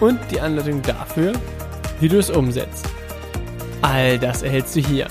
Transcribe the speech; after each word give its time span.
Und 0.00 0.18
die 0.30 0.40
Anleitung 0.40 0.82
dafür, 0.82 1.32
wie 2.00 2.08
du 2.08 2.18
es 2.18 2.28
umsetzt. 2.28 2.86
All 3.80 4.18
das 4.18 4.42
erhältst 4.42 4.76
du 4.76 4.80
hier 4.80 5.06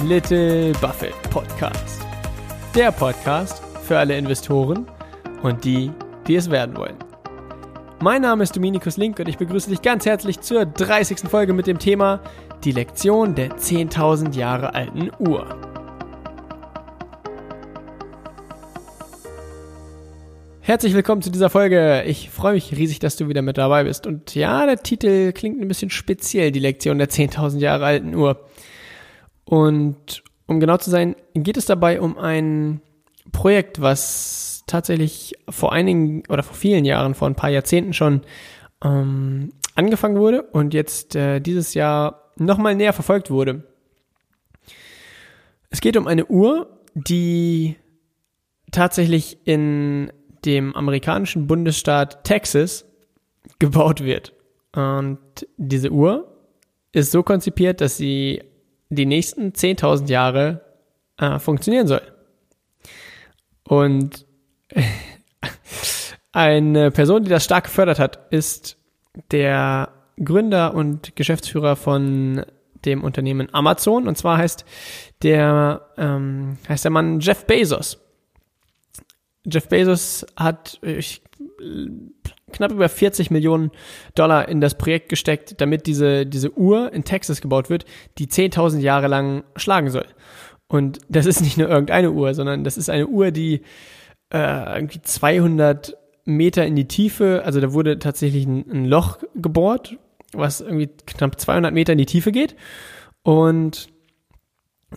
im 0.00 0.08
Little 0.08 0.72
Buffett 0.80 1.14
Podcast. 1.30 2.04
Der 2.74 2.90
Podcast 2.90 3.62
für 3.84 3.98
alle 3.98 4.16
Investoren 4.16 4.86
und 5.42 5.64
die, 5.64 5.92
die 6.26 6.34
es 6.34 6.50
werden 6.50 6.76
wollen. 6.76 6.96
Mein 8.00 8.22
Name 8.22 8.42
ist 8.42 8.54
Dominikus 8.56 8.96
Link 8.96 9.18
und 9.20 9.28
ich 9.28 9.38
begrüße 9.38 9.70
dich 9.70 9.82
ganz 9.82 10.04
herzlich 10.04 10.40
zur 10.40 10.66
30. 10.66 11.20
Folge 11.20 11.52
mit 11.52 11.66
dem 11.66 11.78
Thema 11.78 12.20
Die 12.64 12.72
Lektion 12.72 13.34
der 13.34 13.50
10.000 13.52 14.34
Jahre 14.34 14.74
alten 14.74 15.10
Uhr. 15.18 15.65
Herzlich 20.66 20.94
willkommen 20.94 21.22
zu 21.22 21.30
dieser 21.30 21.48
Folge. 21.48 22.02
Ich 22.08 22.28
freue 22.28 22.54
mich 22.54 22.76
riesig, 22.76 22.98
dass 22.98 23.14
du 23.14 23.28
wieder 23.28 23.40
mit 23.40 23.56
dabei 23.56 23.84
bist. 23.84 24.04
Und 24.04 24.34
ja, 24.34 24.66
der 24.66 24.82
Titel 24.82 25.30
klingt 25.30 25.60
ein 25.60 25.68
bisschen 25.68 25.90
speziell, 25.90 26.50
die 26.50 26.58
Lektion 26.58 26.98
der 26.98 27.08
10.000 27.08 27.58
Jahre 27.60 27.84
alten 27.84 28.16
Uhr. 28.16 28.44
Und 29.44 30.24
um 30.46 30.58
genau 30.58 30.76
zu 30.76 30.90
sein, 30.90 31.14
geht 31.34 31.56
es 31.56 31.66
dabei 31.66 32.00
um 32.00 32.18
ein 32.18 32.80
Projekt, 33.30 33.80
was 33.80 34.64
tatsächlich 34.66 35.34
vor 35.48 35.72
einigen 35.72 36.24
oder 36.28 36.42
vor 36.42 36.56
vielen 36.56 36.84
Jahren, 36.84 37.14
vor 37.14 37.28
ein 37.28 37.36
paar 37.36 37.50
Jahrzehnten 37.50 37.92
schon 37.92 38.22
ähm, 38.82 39.52
angefangen 39.76 40.18
wurde 40.18 40.42
und 40.42 40.74
jetzt 40.74 41.14
äh, 41.14 41.38
dieses 41.38 41.74
Jahr 41.74 42.32
nochmal 42.38 42.74
näher 42.74 42.92
verfolgt 42.92 43.30
wurde. 43.30 43.62
Es 45.70 45.80
geht 45.80 45.96
um 45.96 46.08
eine 46.08 46.26
Uhr, 46.26 46.80
die 46.92 47.76
tatsächlich 48.72 49.38
in 49.44 50.10
dem 50.46 50.74
amerikanischen 50.74 51.46
Bundesstaat 51.46 52.24
Texas 52.24 52.86
gebaut 53.58 54.02
wird. 54.02 54.32
Und 54.74 55.18
diese 55.56 55.90
Uhr 55.90 56.32
ist 56.92 57.10
so 57.10 57.22
konzipiert, 57.22 57.80
dass 57.80 57.96
sie 57.96 58.42
die 58.88 59.06
nächsten 59.06 59.50
10.000 59.50 60.08
Jahre 60.08 60.62
äh, 61.18 61.38
funktionieren 61.38 61.86
soll. 61.86 62.02
Und 63.64 64.26
eine 66.32 66.90
Person, 66.90 67.24
die 67.24 67.30
das 67.30 67.44
stark 67.44 67.64
gefördert 67.64 67.98
hat, 67.98 68.32
ist 68.32 68.76
der 69.30 69.90
Gründer 70.22 70.74
und 70.74 71.16
Geschäftsführer 71.16 71.76
von 71.76 72.44
dem 72.84 73.02
Unternehmen 73.02 73.52
Amazon. 73.52 74.06
Und 74.08 74.16
zwar 74.16 74.38
heißt 74.38 74.64
der, 75.22 75.88
ähm, 75.98 76.58
heißt 76.68 76.84
der 76.84 76.90
Mann 76.90 77.20
Jeff 77.20 77.44
Bezos. 77.46 77.98
Jeff 79.50 79.68
Bezos 79.68 80.26
hat 80.36 80.78
ich, 80.82 81.22
knapp 82.52 82.72
über 82.72 82.88
40 82.88 83.30
Millionen 83.30 83.70
Dollar 84.14 84.48
in 84.48 84.60
das 84.60 84.76
Projekt 84.76 85.08
gesteckt, 85.08 85.60
damit 85.60 85.86
diese, 85.86 86.26
diese 86.26 86.56
Uhr 86.56 86.92
in 86.92 87.04
Texas 87.04 87.40
gebaut 87.40 87.70
wird, 87.70 87.84
die 88.18 88.26
10.000 88.26 88.80
Jahre 88.80 89.08
lang 89.08 89.44
schlagen 89.56 89.90
soll. 89.90 90.06
Und 90.68 90.98
das 91.08 91.26
ist 91.26 91.40
nicht 91.40 91.58
nur 91.58 91.68
irgendeine 91.68 92.12
Uhr, 92.12 92.34
sondern 92.34 92.64
das 92.64 92.76
ist 92.76 92.90
eine 92.90 93.06
Uhr, 93.06 93.30
die 93.30 93.62
äh, 94.32 94.76
irgendwie 94.76 95.00
200 95.00 95.96
Meter 96.24 96.66
in 96.66 96.74
die 96.74 96.88
Tiefe, 96.88 97.42
also 97.44 97.60
da 97.60 97.72
wurde 97.72 97.98
tatsächlich 97.98 98.46
ein, 98.46 98.64
ein 98.70 98.84
Loch 98.84 99.18
gebohrt, 99.36 99.96
was 100.32 100.60
irgendwie 100.60 100.88
knapp 101.06 101.40
200 101.40 101.72
Meter 101.72 101.92
in 101.92 101.98
die 101.98 102.06
Tiefe 102.06 102.32
geht. 102.32 102.56
Und 103.22 103.88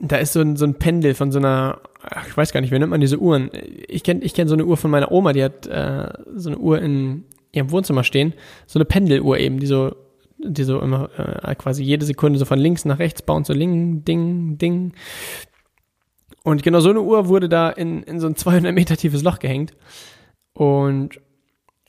da 0.01 0.17
ist 0.17 0.33
so 0.33 0.41
ein, 0.41 0.55
so 0.55 0.65
ein 0.65 0.75
Pendel 0.75 1.13
von 1.13 1.31
so 1.31 1.39
einer, 1.39 1.81
ich 2.27 2.35
weiß 2.35 2.51
gar 2.51 2.61
nicht, 2.61 2.71
wie 2.71 2.79
nennt 2.79 2.91
man 2.91 3.01
diese 3.01 3.19
Uhren? 3.19 3.49
Ich 3.87 4.03
kenne 4.03 4.21
ich 4.23 4.33
kenn 4.33 4.47
so 4.47 4.53
eine 4.53 4.65
Uhr 4.65 4.77
von 4.77 4.91
meiner 4.91 5.11
Oma, 5.11 5.33
die 5.33 5.43
hat 5.43 5.67
äh, 5.67 6.09
so 6.35 6.49
eine 6.49 6.57
Uhr 6.57 6.81
in 6.81 7.25
ihrem 7.51 7.71
Wohnzimmer 7.71 8.03
stehen. 8.03 8.33
So 8.67 8.79
eine 8.79 8.85
Pendeluhr 8.85 9.37
eben, 9.37 9.59
die 9.59 9.67
so, 9.67 9.95
die 10.37 10.63
so 10.63 10.79
immer 10.79 11.09
äh, 11.17 11.55
quasi 11.55 11.83
jede 11.83 12.05
Sekunde 12.05 12.39
so 12.39 12.45
von 12.45 12.59
links 12.59 12.85
nach 12.85 12.99
rechts 12.99 13.21
bauen, 13.21 13.43
so 13.43 13.53
ling, 13.53 14.05
ding, 14.05 14.57
ding. 14.57 14.93
Und 16.43 16.63
genau 16.63 16.79
so 16.79 16.89
eine 16.89 17.01
Uhr 17.01 17.27
wurde 17.27 17.49
da 17.49 17.69
in, 17.69 18.03
in 18.03 18.19
so 18.19 18.27
ein 18.27 18.35
200 18.35 18.73
Meter 18.73 18.95
tiefes 18.95 19.23
Loch 19.23 19.39
gehängt. 19.39 19.73
Und 20.53 21.19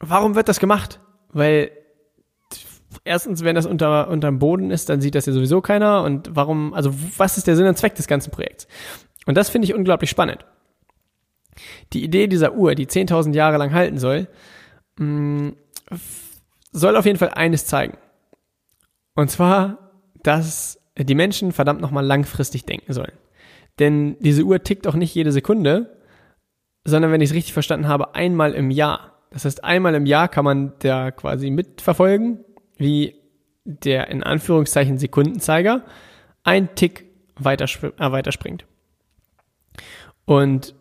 warum 0.00 0.34
wird 0.34 0.49
das 0.49 0.60
gemacht? 0.60 1.00
Weil 1.32 1.70
erstens, 3.04 3.44
wenn 3.44 3.54
das 3.54 3.66
unter, 3.66 4.08
unterm 4.08 4.38
Boden 4.38 4.70
ist, 4.70 4.88
dann 4.88 5.00
sieht 5.00 5.14
das 5.14 5.26
ja 5.26 5.32
sowieso 5.32 5.60
keiner. 5.60 6.02
Und 6.02 6.34
warum, 6.34 6.74
also 6.74 6.92
was 7.16 7.38
ist 7.38 7.46
der 7.46 7.56
Sinn 7.56 7.66
und 7.66 7.78
Zweck 7.78 7.94
des 7.94 8.06
ganzen 8.06 8.30
Projekts? 8.30 8.66
Und 9.26 9.36
das 9.36 9.48
finde 9.48 9.66
ich 9.66 9.74
unglaublich 9.74 10.10
spannend. 10.10 10.44
Die 11.92 12.04
Idee 12.04 12.26
dieser 12.26 12.54
Uhr, 12.54 12.74
die 12.74 12.86
10.000 12.86 13.34
Jahre 13.34 13.58
lang 13.58 13.72
halten 13.72 13.98
soll, 13.98 14.28
mm, 14.98 15.50
soll 16.72 16.96
auf 16.96 17.06
jeden 17.06 17.18
Fall 17.18 17.30
eines 17.30 17.66
zeigen. 17.66 17.98
Und 19.14 19.30
zwar, 19.30 19.90
dass 20.22 20.78
die 20.96 21.14
Menschen 21.14 21.52
verdammt 21.52 21.80
nochmal 21.80 22.04
langfristig 22.04 22.64
denken 22.64 22.92
sollen. 22.92 23.12
Denn 23.78 24.16
diese 24.20 24.42
Uhr 24.42 24.62
tickt 24.62 24.86
auch 24.86 24.94
nicht 24.94 25.14
jede 25.14 25.32
Sekunde, 25.32 25.98
sondern 26.84 27.12
wenn 27.12 27.20
ich 27.20 27.30
es 27.30 27.36
richtig 27.36 27.52
verstanden 27.52 27.88
habe, 27.88 28.14
einmal 28.14 28.52
im 28.54 28.70
Jahr. 28.70 29.18
Das 29.30 29.44
heißt, 29.44 29.64
einmal 29.64 29.94
im 29.94 30.06
Jahr 30.06 30.28
kann 30.28 30.44
man 30.44 30.72
da 30.80 31.10
quasi 31.10 31.50
mitverfolgen, 31.50 32.44
wie 32.80 33.14
der 33.64 34.08
in 34.08 34.22
Anführungszeichen 34.22 34.98
Sekundenzeiger 34.98 35.84
ein 36.42 36.74
Tick 36.74 37.06
weiterspr 37.36 37.92
äh, 37.98 38.12
weiterspringt. 38.12 38.64
Und 40.24 40.74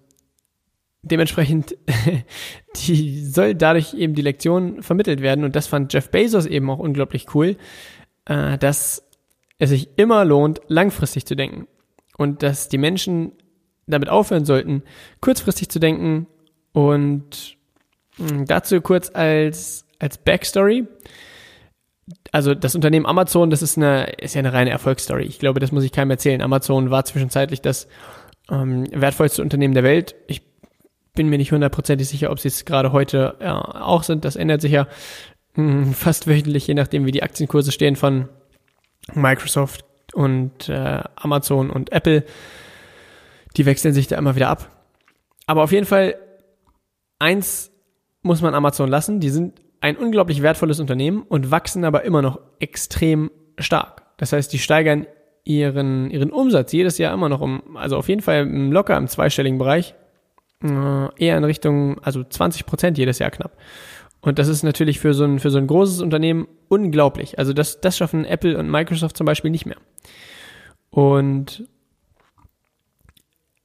dementsprechend, 1.01 1.75
die 2.75 3.23
soll 3.25 3.55
dadurch 3.55 3.93
eben 3.93 4.15
die 4.15 4.21
Lektion 4.21 4.81
vermittelt 4.81 5.21
werden. 5.21 5.43
Und 5.43 5.55
das 5.55 5.67
fand 5.67 5.93
Jeff 5.93 6.09
Bezos 6.09 6.45
eben 6.45 6.69
auch 6.69 6.79
unglaublich 6.79 7.33
cool, 7.35 7.57
äh, 8.25 8.57
dass 8.57 9.07
es 9.57 9.69
sich 9.69 9.89
immer 9.97 10.23
lohnt, 10.25 10.61
langfristig 10.67 11.25
zu 11.25 11.35
denken 11.35 11.67
und 12.17 12.43
dass 12.43 12.69
die 12.69 12.77
Menschen 12.77 13.33
damit 13.87 14.09
aufhören 14.09 14.45
sollten, 14.45 14.83
kurzfristig 15.19 15.69
zu 15.69 15.79
denken 15.79 16.27
und 16.71 17.57
hm, 18.17 18.45
dazu 18.45 18.79
kurz 18.81 19.09
als, 19.13 19.85
als 19.99 20.17
Backstory. 20.17 20.87
Also 22.31 22.55
das 22.55 22.75
Unternehmen 22.75 23.05
Amazon, 23.05 23.49
das 23.49 23.61
ist 23.61 23.77
eine, 23.77 24.05
ist 24.17 24.35
ja 24.35 24.39
eine 24.39 24.53
reine 24.53 24.69
Erfolgsstory. 24.69 25.23
Ich 25.23 25.39
glaube, 25.39 25.59
das 25.59 25.71
muss 25.71 25.83
ich 25.83 25.91
keinem 25.91 26.11
erzählen. 26.11 26.41
Amazon 26.41 26.91
war 26.91 27.05
zwischenzeitlich 27.05 27.61
das 27.61 27.87
ähm, 28.49 28.87
wertvollste 28.91 29.41
Unternehmen 29.41 29.73
der 29.73 29.83
Welt. 29.83 30.15
Ich 30.27 30.41
bin 31.13 31.27
mir 31.27 31.37
nicht 31.37 31.51
hundertprozentig 31.51 32.07
sicher, 32.07 32.31
ob 32.31 32.39
sie 32.39 32.47
es 32.47 32.65
gerade 32.65 32.91
heute 32.91 33.35
äh, 33.39 33.49
auch 33.49 34.03
sind. 34.03 34.25
Das 34.25 34.35
ändert 34.35 34.61
sich 34.61 34.71
ja 34.71 34.87
mh, 35.55 35.85
hm, 35.85 35.93
fast 35.93 36.27
wöchentlich, 36.27 36.67
je 36.67 36.73
nachdem, 36.73 37.05
wie 37.05 37.11
die 37.11 37.23
Aktienkurse 37.23 37.71
stehen 37.71 37.95
von 37.95 38.29
Microsoft, 39.13 39.85
und 40.13 40.69
äh, 40.69 41.03
Amazon 41.15 41.69
und 41.69 41.91
Apple, 41.91 42.23
die 43.57 43.65
wechseln 43.65 43.93
sich 43.93 44.07
da 44.07 44.17
immer 44.17 44.35
wieder 44.35 44.49
ab. 44.49 44.69
Aber 45.45 45.63
auf 45.63 45.71
jeden 45.71 45.85
Fall, 45.85 46.15
eins 47.17 47.71
muss 48.21 48.41
man 48.41 48.53
Amazon 48.53 48.89
lassen, 48.89 49.19
die 49.19 49.29
sind 49.29 49.61
ein 49.81 49.97
unglaublich 49.97 50.41
wertvolles 50.41 50.79
Unternehmen 50.79 51.23
und 51.23 51.51
wachsen 51.51 51.85
aber 51.85 52.03
immer 52.03 52.21
noch 52.21 52.39
extrem 52.59 53.31
stark. 53.57 54.03
Das 54.17 54.33
heißt, 54.33 54.51
die 54.51 54.59
steigern 54.59 55.05
ihren, 55.43 56.11
ihren 56.11 56.31
Umsatz 56.31 56.71
jedes 56.71 56.97
Jahr 56.97 57.13
immer 57.13 57.29
noch 57.29 57.41
um, 57.41 57.77
also 57.77 57.97
auf 57.97 58.09
jeden 58.09 58.21
Fall 58.21 58.43
locker 58.43 58.97
im 58.97 59.07
zweistelligen 59.07 59.57
Bereich, 59.57 59.95
äh, 60.63 61.23
eher 61.23 61.37
in 61.37 61.43
Richtung, 61.43 61.99
also 61.99 62.23
20 62.23 62.65
Prozent 62.65 62.97
jedes 62.97 63.19
Jahr 63.19 63.31
knapp. 63.31 63.57
Und 64.21 64.37
das 64.37 64.49
ist 64.49 64.63
natürlich 64.63 64.99
für 64.99 65.13
so 65.13 65.23
ein, 65.23 65.39
für 65.39 65.49
so 65.49 65.57
ein 65.57 65.67
großes 65.67 66.01
Unternehmen 66.01 66.47
unglaublich. 66.67 67.39
Also 67.39 67.53
das, 67.53 67.79
das 67.79 67.97
schaffen 67.97 68.25
Apple 68.25 68.57
und 68.57 68.69
Microsoft 68.69 69.15
zum 69.15 69.25
Beispiel 69.25 69.49
nicht 69.51 69.65
mehr. 69.65 69.77
Und 70.89 71.63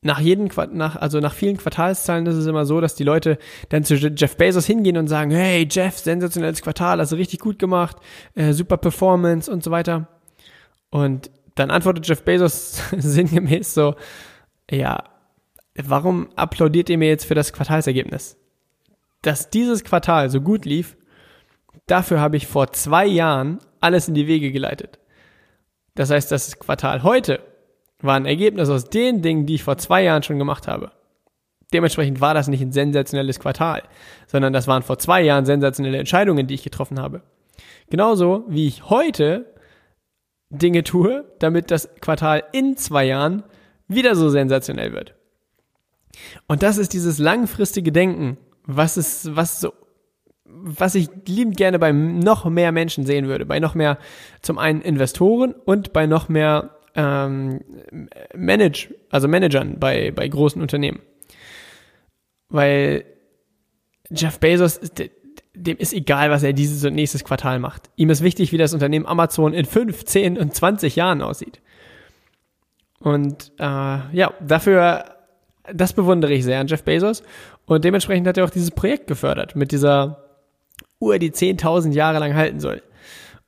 nach 0.04 0.20
jedem 0.20 0.48
nach, 0.72 0.96
also 0.96 1.18
nach 1.18 1.34
vielen 1.34 1.56
Quartalszahlen 1.56 2.26
ist 2.26 2.36
es 2.36 2.46
immer 2.46 2.64
so, 2.64 2.80
dass 2.80 2.94
die 2.94 3.04
Leute 3.04 3.38
dann 3.70 3.84
zu 3.84 3.94
Jeff 3.94 4.36
Bezos 4.36 4.66
hingehen 4.66 4.96
und 4.96 5.08
sagen, 5.08 5.30
hey 5.30 5.66
Jeff, 5.70 5.98
sensationelles 5.98 6.62
Quartal, 6.62 7.00
hast 7.00 7.12
du 7.12 7.16
richtig 7.16 7.40
gut 7.40 7.58
gemacht, 7.58 7.96
äh, 8.34 8.52
super 8.52 8.76
Performance 8.76 9.50
und 9.50 9.64
so 9.64 9.70
weiter. 9.70 10.08
Und 10.90 11.30
dann 11.56 11.70
antwortet 11.70 12.06
Jeff 12.06 12.22
Bezos 12.22 12.80
sinngemäß 12.96 13.74
so, 13.74 13.96
ja, 14.70 15.02
warum 15.74 16.28
applaudiert 16.36 16.88
ihr 16.88 16.98
mir 16.98 17.08
jetzt 17.08 17.26
für 17.26 17.34
das 17.34 17.52
Quartalsergebnis? 17.52 18.36
dass 19.22 19.48
dieses 19.48 19.84
Quartal 19.84 20.28
so 20.28 20.42
gut 20.42 20.66
lief, 20.66 20.98
Dafür 21.86 22.20
habe 22.20 22.36
ich 22.36 22.46
vor 22.46 22.72
zwei 22.72 23.06
Jahren 23.06 23.58
alles 23.80 24.08
in 24.08 24.14
die 24.14 24.26
Wege 24.26 24.52
geleitet. 24.52 24.98
Das 25.94 26.10
heißt, 26.10 26.32
das 26.32 26.58
Quartal 26.58 27.02
heute 27.02 27.40
war 28.04 28.16
ein 28.16 28.26
Ergebnis 28.26 28.68
aus 28.68 28.90
den 28.90 29.22
Dingen, 29.22 29.46
die 29.46 29.56
ich 29.56 29.62
vor 29.62 29.78
zwei 29.78 30.02
Jahren 30.02 30.22
schon 30.22 30.38
gemacht 30.38 30.68
habe. 30.68 30.92
Dementsprechend 31.72 32.20
war 32.20 32.34
das 32.34 32.48
nicht 32.48 32.60
ein 32.60 32.72
sensationelles 32.72 33.40
Quartal, 33.40 33.82
sondern 34.26 34.52
das 34.52 34.68
waren 34.68 34.82
vor 34.82 34.98
zwei 34.98 35.22
Jahren 35.22 35.46
sensationelle 35.46 35.98
Entscheidungen, 35.98 36.46
die 36.46 36.54
ich 36.54 36.62
getroffen 36.62 37.00
habe. 37.00 37.22
Genauso 37.90 38.44
wie 38.46 38.66
ich 38.66 38.88
heute 38.90 39.54
Dinge 40.50 40.84
tue, 40.84 41.24
damit 41.38 41.70
das 41.70 41.88
Quartal 42.00 42.44
in 42.52 42.76
zwei 42.76 43.06
Jahren 43.06 43.42
wieder 43.88 44.14
so 44.14 44.28
sensationell 44.28 44.92
wird. 44.92 45.14
Und 46.46 46.62
das 46.62 46.78
ist 46.78 46.92
dieses 46.92 47.18
langfristige 47.18 47.90
Denken, 47.90 48.36
was 48.64 48.96
ist, 48.96 49.34
was 49.34 49.60
so, 49.60 49.72
was 50.44 50.94
ich 50.94 51.08
liebend 51.26 51.56
gerne 51.56 51.78
bei 51.78 51.92
noch 51.92 52.44
mehr 52.44 52.70
Menschen 52.70 53.04
sehen 53.04 53.26
würde, 53.26 53.46
bei 53.46 53.58
noch 53.58 53.74
mehr 53.74 53.98
zum 54.42 54.58
einen 54.58 54.80
Investoren 54.80 55.54
und 55.64 55.92
bei 55.92 56.06
noch 56.06 56.28
mehr 56.28 56.70
ähm, 56.94 57.60
Manage, 58.34 58.94
also 59.10 59.28
Managern 59.28 59.78
bei, 59.78 60.10
bei 60.10 60.28
großen 60.28 60.60
Unternehmen. 60.60 61.00
Weil 62.48 63.04
Jeff 64.10 64.38
Bezos, 64.38 64.80
dem 65.54 65.76
ist 65.76 65.92
egal, 65.92 66.30
was 66.30 66.42
er 66.42 66.52
dieses 66.52 66.84
und 66.84 66.94
nächstes 66.94 67.24
Quartal 67.24 67.58
macht. 67.58 67.90
Ihm 67.96 68.10
ist 68.10 68.22
wichtig, 68.22 68.52
wie 68.52 68.58
das 68.58 68.74
Unternehmen 68.74 69.06
Amazon 69.06 69.54
in 69.54 69.64
5, 69.64 70.04
10 70.04 70.38
und 70.38 70.54
20 70.54 70.96
Jahren 70.96 71.22
aussieht. 71.22 71.60
Und 73.00 73.52
äh, 73.58 73.62
ja, 73.62 74.32
dafür, 74.40 75.04
das 75.72 75.92
bewundere 75.92 76.32
ich 76.32 76.44
sehr 76.44 76.60
an 76.60 76.66
Jeff 76.66 76.82
Bezos. 76.82 77.22
Und 77.66 77.84
dementsprechend 77.84 78.26
hat 78.26 78.36
er 78.36 78.44
auch 78.44 78.50
dieses 78.50 78.70
Projekt 78.70 79.06
gefördert 79.06 79.56
mit 79.56 79.72
dieser 79.72 80.24
Uhr, 81.00 81.18
die 81.18 81.30
10.000 81.30 81.92
Jahre 81.92 82.18
lang 82.18 82.34
halten 82.34 82.60
soll. 82.60 82.82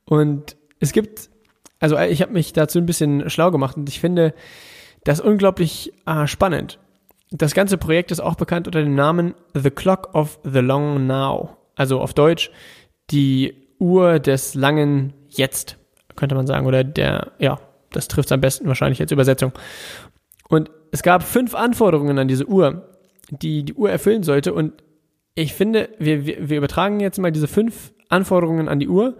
Und 0.05 0.57
es 0.79 0.93
gibt, 0.93 1.31
also 1.87 1.99
ich 1.99 2.21
habe 2.21 2.33
mich 2.33 2.53
dazu 2.53 2.81
ein 2.81 2.87
bisschen 2.87 3.31
schlau 3.31 3.53
gemacht 3.53 3.77
und 3.77 3.89
ich 3.89 4.01
finde 4.01 4.35
das 5.05 5.21
unglaublich 5.21 5.93
äh, 6.05 6.27
spannend. 6.27 6.81
Das 7.31 7.55
ganze 7.55 7.79
Projekt 7.79 8.11
ist 8.11 8.19
auch 8.19 8.35
bekannt 8.35 8.67
unter 8.67 8.83
dem 8.83 8.97
Namen 8.97 9.35
The 9.55 9.71
Clock 9.71 10.13
of 10.13 10.41
the 10.43 10.59
Long 10.59 11.07
Now. 11.07 11.57
Also 11.77 12.01
auf 12.01 12.13
Deutsch 12.13 12.51
die 13.11 13.55
Uhr 13.79 14.19
des 14.19 14.55
langen 14.55 15.13
Jetzt, 15.29 15.77
könnte 16.17 16.35
man 16.35 16.49
sagen. 16.49 16.67
Oder 16.67 16.83
der, 16.83 17.33
ja, 17.39 17.61
das 17.93 18.09
trifft 18.09 18.31
es 18.31 18.33
am 18.33 18.41
besten 18.41 18.67
wahrscheinlich 18.67 19.01
als 19.01 19.13
Übersetzung. 19.13 19.53
Und 20.49 20.73
es 20.91 21.05
gab 21.05 21.23
fünf 21.23 21.55
Anforderungen 21.55 22.19
an 22.19 22.27
diese 22.27 22.47
Uhr, 22.47 22.89
die 23.31 23.63
die 23.63 23.75
Uhr 23.75 23.91
erfüllen 23.91 24.25
sollte. 24.25 24.53
Und 24.53 24.73
ich 25.37 25.55
finde, 25.55 25.91
wir, 26.01 26.27
wir, 26.27 26.49
wir 26.49 26.59
übertragen 26.59 26.99
jetzt 26.99 27.19
mal 27.21 27.31
diese 27.31 27.47
fünf 27.47 27.93
Anforderungen 28.09 28.69
an 28.69 28.81
die 28.81 28.89
Uhr 28.89 29.19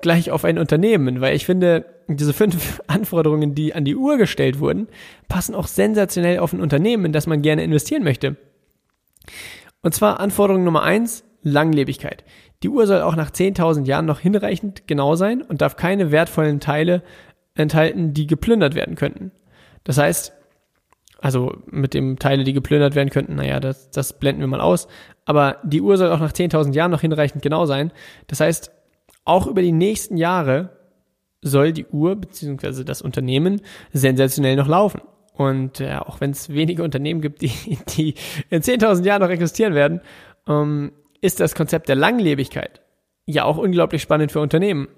gleich 0.00 0.30
auf 0.30 0.44
ein 0.44 0.58
Unternehmen, 0.58 1.20
weil 1.20 1.34
ich 1.34 1.46
finde, 1.46 1.86
diese 2.08 2.32
fünf 2.32 2.80
Anforderungen, 2.86 3.54
die 3.54 3.74
an 3.74 3.84
die 3.84 3.96
Uhr 3.96 4.16
gestellt 4.16 4.58
wurden, 4.58 4.88
passen 5.28 5.54
auch 5.54 5.66
sensationell 5.66 6.38
auf 6.38 6.52
ein 6.52 6.60
Unternehmen, 6.60 7.06
in 7.06 7.12
das 7.12 7.26
man 7.26 7.42
gerne 7.42 7.64
investieren 7.64 8.04
möchte. 8.04 8.36
Und 9.82 9.94
zwar 9.94 10.20
Anforderung 10.20 10.64
Nummer 10.64 10.82
eins, 10.82 11.24
Langlebigkeit. 11.42 12.24
Die 12.62 12.68
Uhr 12.68 12.86
soll 12.86 13.02
auch 13.02 13.16
nach 13.16 13.30
10.000 13.30 13.84
Jahren 13.86 14.06
noch 14.06 14.20
hinreichend 14.20 14.86
genau 14.86 15.14
sein 15.14 15.42
und 15.42 15.60
darf 15.60 15.76
keine 15.76 16.10
wertvollen 16.10 16.60
Teile 16.60 17.02
enthalten, 17.54 18.14
die 18.14 18.26
geplündert 18.26 18.74
werden 18.74 18.96
könnten. 18.96 19.30
Das 19.84 19.98
heißt, 19.98 20.32
also 21.20 21.56
mit 21.66 21.94
dem 21.94 22.18
Teile, 22.18 22.44
die 22.44 22.52
geplündert 22.52 22.94
werden 22.94 23.10
könnten, 23.10 23.34
naja, 23.36 23.60
das, 23.60 23.90
das 23.90 24.18
blenden 24.18 24.40
wir 24.40 24.46
mal 24.46 24.60
aus. 24.60 24.88
Aber 25.24 25.58
die 25.62 25.80
Uhr 25.80 25.96
soll 25.96 26.10
auch 26.10 26.20
nach 26.20 26.32
10.000 26.32 26.74
Jahren 26.74 26.90
noch 26.90 27.00
hinreichend 27.00 27.42
genau 27.42 27.66
sein. 27.66 27.92
Das 28.26 28.40
heißt, 28.40 28.72
auch 29.24 29.46
über 29.46 29.62
die 29.62 29.72
nächsten 29.72 30.16
Jahre 30.16 30.70
soll 31.44 31.72
die 31.72 31.86
Uhr 31.86 32.16
bzw. 32.16 32.82
das 32.82 33.02
Unternehmen 33.02 33.60
sensationell 33.92 34.56
noch 34.56 34.68
laufen. 34.68 35.02
Und 35.34 35.78
ja, 35.78 36.02
auch 36.06 36.20
wenn 36.20 36.30
es 36.30 36.48
wenige 36.48 36.82
Unternehmen 36.82 37.20
gibt, 37.20 37.42
die, 37.42 37.52
die 37.96 38.14
in 38.50 38.62
10.000 38.62 39.04
Jahren 39.04 39.22
noch 39.22 39.30
existieren 39.30 39.74
werden, 39.74 40.00
ähm, 40.48 40.92
ist 41.20 41.40
das 41.40 41.54
Konzept 41.54 41.88
der 41.88 41.96
Langlebigkeit 41.96 42.80
ja 43.26 43.44
auch 43.44 43.56
unglaublich 43.56 44.02
spannend 44.02 44.32
für 44.32 44.40
Unternehmen. 44.40 44.88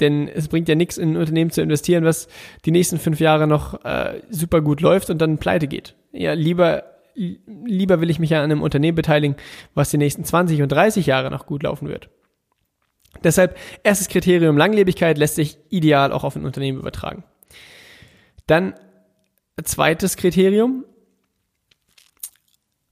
Denn 0.00 0.26
es 0.26 0.48
bringt 0.48 0.68
ja 0.68 0.74
nichts, 0.74 0.96
in 0.96 1.12
ein 1.12 1.16
Unternehmen 1.16 1.50
zu 1.50 1.62
investieren, 1.62 2.04
was 2.04 2.26
die 2.64 2.72
nächsten 2.72 2.98
fünf 2.98 3.20
Jahre 3.20 3.46
noch 3.46 3.84
äh, 3.84 4.20
super 4.28 4.60
gut 4.60 4.80
läuft 4.80 5.08
und 5.08 5.18
dann 5.18 5.38
pleite 5.38 5.68
geht. 5.68 5.94
Ja, 6.10 6.32
lieber, 6.32 6.84
lieber 7.14 8.00
will 8.00 8.10
ich 8.10 8.18
mich 8.18 8.30
ja 8.30 8.38
an 8.38 8.50
einem 8.50 8.62
Unternehmen 8.62 8.96
beteiligen, 8.96 9.36
was 9.74 9.90
die 9.90 9.98
nächsten 9.98 10.24
20 10.24 10.62
und 10.62 10.72
30 10.72 11.06
Jahre 11.06 11.30
noch 11.30 11.46
gut 11.46 11.62
laufen 11.62 11.88
wird. 11.88 12.08
Deshalb, 13.22 13.56
erstes 13.82 14.08
Kriterium 14.08 14.56
Langlebigkeit 14.56 15.18
lässt 15.18 15.36
sich 15.36 15.58
ideal 15.70 16.12
auch 16.12 16.24
auf 16.24 16.36
ein 16.36 16.44
Unternehmen 16.44 16.78
übertragen. 16.78 17.24
Dann 18.46 18.74
zweites 19.62 20.16
Kriterium 20.16 20.84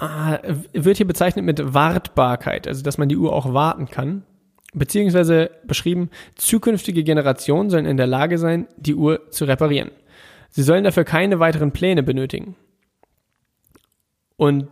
äh, 0.00 0.54
wird 0.72 0.96
hier 0.96 1.06
bezeichnet 1.06 1.44
mit 1.44 1.74
Wartbarkeit, 1.74 2.68
also 2.68 2.82
dass 2.82 2.98
man 2.98 3.08
die 3.08 3.16
Uhr 3.16 3.32
auch 3.32 3.52
warten 3.52 3.86
kann 3.86 4.24
beziehungsweise 4.72 5.50
beschrieben, 5.64 6.10
zukünftige 6.34 7.04
Generationen 7.04 7.70
sollen 7.70 7.86
in 7.86 7.96
der 7.96 8.06
Lage 8.06 8.38
sein, 8.38 8.66
die 8.76 8.94
Uhr 8.94 9.30
zu 9.30 9.44
reparieren. 9.44 9.90
Sie 10.50 10.62
sollen 10.62 10.84
dafür 10.84 11.04
keine 11.04 11.40
weiteren 11.40 11.72
Pläne 11.72 12.02
benötigen. 12.02 12.56
Und 14.36 14.68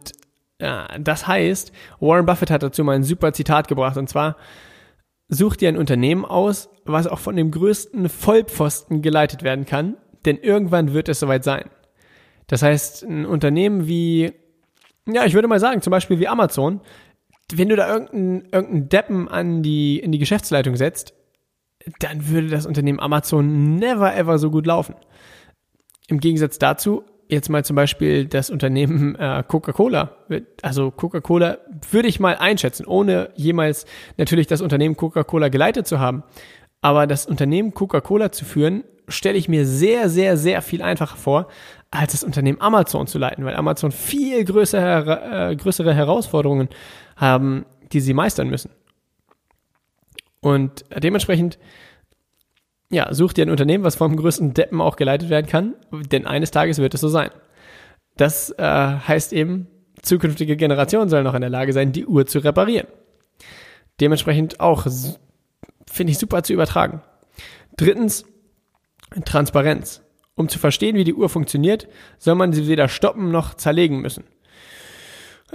ja, 0.60 0.88
das 0.98 1.26
heißt, 1.26 1.72
Warren 2.00 2.26
Buffett 2.26 2.50
hat 2.50 2.62
dazu 2.62 2.84
mal 2.84 2.96
ein 2.96 3.02
super 3.02 3.32
Zitat 3.32 3.68
gebracht, 3.68 3.96
und 3.96 4.08
zwar, 4.08 4.36
such 5.30 5.56
dir 5.56 5.68
ein 5.68 5.78
Unternehmen 5.78 6.24
aus, 6.24 6.68
was 6.84 7.06
auch 7.06 7.20
von 7.20 7.36
dem 7.36 7.50
größten 7.50 8.08
Vollpfosten 8.08 9.00
geleitet 9.00 9.42
werden 9.42 9.64
kann, 9.64 9.96
denn 10.26 10.36
irgendwann 10.36 10.92
wird 10.92 11.08
es 11.08 11.20
soweit 11.20 11.44
sein. 11.44 11.70
Das 12.48 12.62
heißt, 12.62 13.04
ein 13.04 13.24
Unternehmen 13.24 13.86
wie, 13.86 14.32
ja, 15.06 15.24
ich 15.24 15.34
würde 15.34 15.48
mal 15.48 15.60
sagen, 15.60 15.82
zum 15.82 15.92
Beispiel 15.92 16.18
wie 16.18 16.28
Amazon, 16.28 16.80
wenn 17.52 17.68
du 17.68 17.76
da 17.76 17.88
irgendeinen, 17.88 18.42
irgendeinen 18.52 18.88
Deppen 18.88 19.28
an 19.28 19.62
die, 19.62 20.00
in 20.00 20.12
die 20.12 20.18
Geschäftsleitung 20.18 20.76
setzt, 20.76 21.14
dann 22.00 22.28
würde 22.28 22.48
das 22.48 22.66
Unternehmen 22.66 23.00
Amazon 23.00 23.76
never 23.76 24.14
ever 24.14 24.38
so 24.38 24.50
gut 24.50 24.66
laufen. 24.66 24.96
Im 26.08 26.18
Gegensatz 26.18 26.58
dazu, 26.58 27.04
jetzt 27.30 27.48
mal 27.48 27.64
zum 27.64 27.76
Beispiel 27.76 28.26
das 28.26 28.50
Unternehmen 28.50 29.14
äh, 29.16 29.42
Coca-Cola. 29.46 30.16
Also 30.62 30.90
Coca-Cola 30.90 31.58
würde 31.90 32.08
ich 32.08 32.20
mal 32.20 32.36
einschätzen, 32.36 32.86
ohne 32.86 33.30
jemals 33.34 33.86
natürlich 34.16 34.46
das 34.46 34.60
Unternehmen 34.60 34.96
Coca-Cola 34.96 35.48
geleitet 35.48 35.86
zu 35.86 35.98
haben. 35.98 36.22
Aber 36.80 37.06
das 37.06 37.26
Unternehmen 37.26 37.74
Coca-Cola 37.74 38.32
zu 38.32 38.44
führen, 38.44 38.84
stelle 39.08 39.38
ich 39.38 39.48
mir 39.48 39.66
sehr, 39.66 40.08
sehr, 40.08 40.36
sehr 40.36 40.62
viel 40.62 40.82
einfacher 40.82 41.16
vor, 41.16 41.48
als 41.90 42.12
das 42.12 42.24
Unternehmen 42.24 42.60
Amazon 42.60 43.06
zu 43.06 43.18
leiten, 43.18 43.44
weil 43.44 43.56
Amazon 43.56 43.92
viel 43.92 44.44
größere, 44.44 45.50
äh, 45.50 45.56
größere 45.56 45.94
Herausforderungen 45.94 46.68
haben, 47.16 47.66
die 47.92 48.00
sie 48.00 48.14
meistern 48.14 48.48
müssen. 48.48 48.70
Und 50.40 50.84
dementsprechend, 50.96 51.58
ja, 52.90 53.12
such 53.14 53.32
dir 53.32 53.46
ein 53.46 53.50
Unternehmen, 53.50 53.84
was 53.84 53.94
vom 53.94 54.16
größten 54.16 54.52
Deppen 54.52 54.80
auch 54.80 54.96
geleitet 54.96 55.30
werden 55.30 55.46
kann, 55.46 55.74
denn 55.92 56.26
eines 56.26 56.50
Tages 56.50 56.78
wird 56.78 56.94
es 56.94 57.00
so 57.00 57.08
sein. 57.08 57.30
Das 58.16 58.50
äh, 58.58 58.62
heißt 58.62 59.32
eben, 59.32 59.68
zukünftige 60.02 60.56
Generationen 60.56 61.08
sollen 61.08 61.24
noch 61.24 61.34
in 61.34 61.40
der 61.40 61.50
Lage 61.50 61.72
sein, 61.72 61.92
die 61.92 62.06
Uhr 62.06 62.26
zu 62.26 62.40
reparieren. 62.40 62.88
Dementsprechend 64.00 64.60
auch, 64.60 64.86
finde 65.90 66.10
ich 66.10 66.18
super 66.18 66.42
zu 66.42 66.52
übertragen. 66.52 67.02
Drittens, 67.76 68.24
Transparenz. 69.24 70.02
Um 70.34 70.48
zu 70.48 70.58
verstehen, 70.58 70.96
wie 70.96 71.04
die 71.04 71.14
Uhr 71.14 71.28
funktioniert, 71.28 71.86
soll 72.18 72.34
man 72.34 72.52
sie 72.52 72.66
weder 72.66 72.88
stoppen 72.88 73.30
noch 73.30 73.54
zerlegen 73.54 74.00
müssen. 74.00 74.24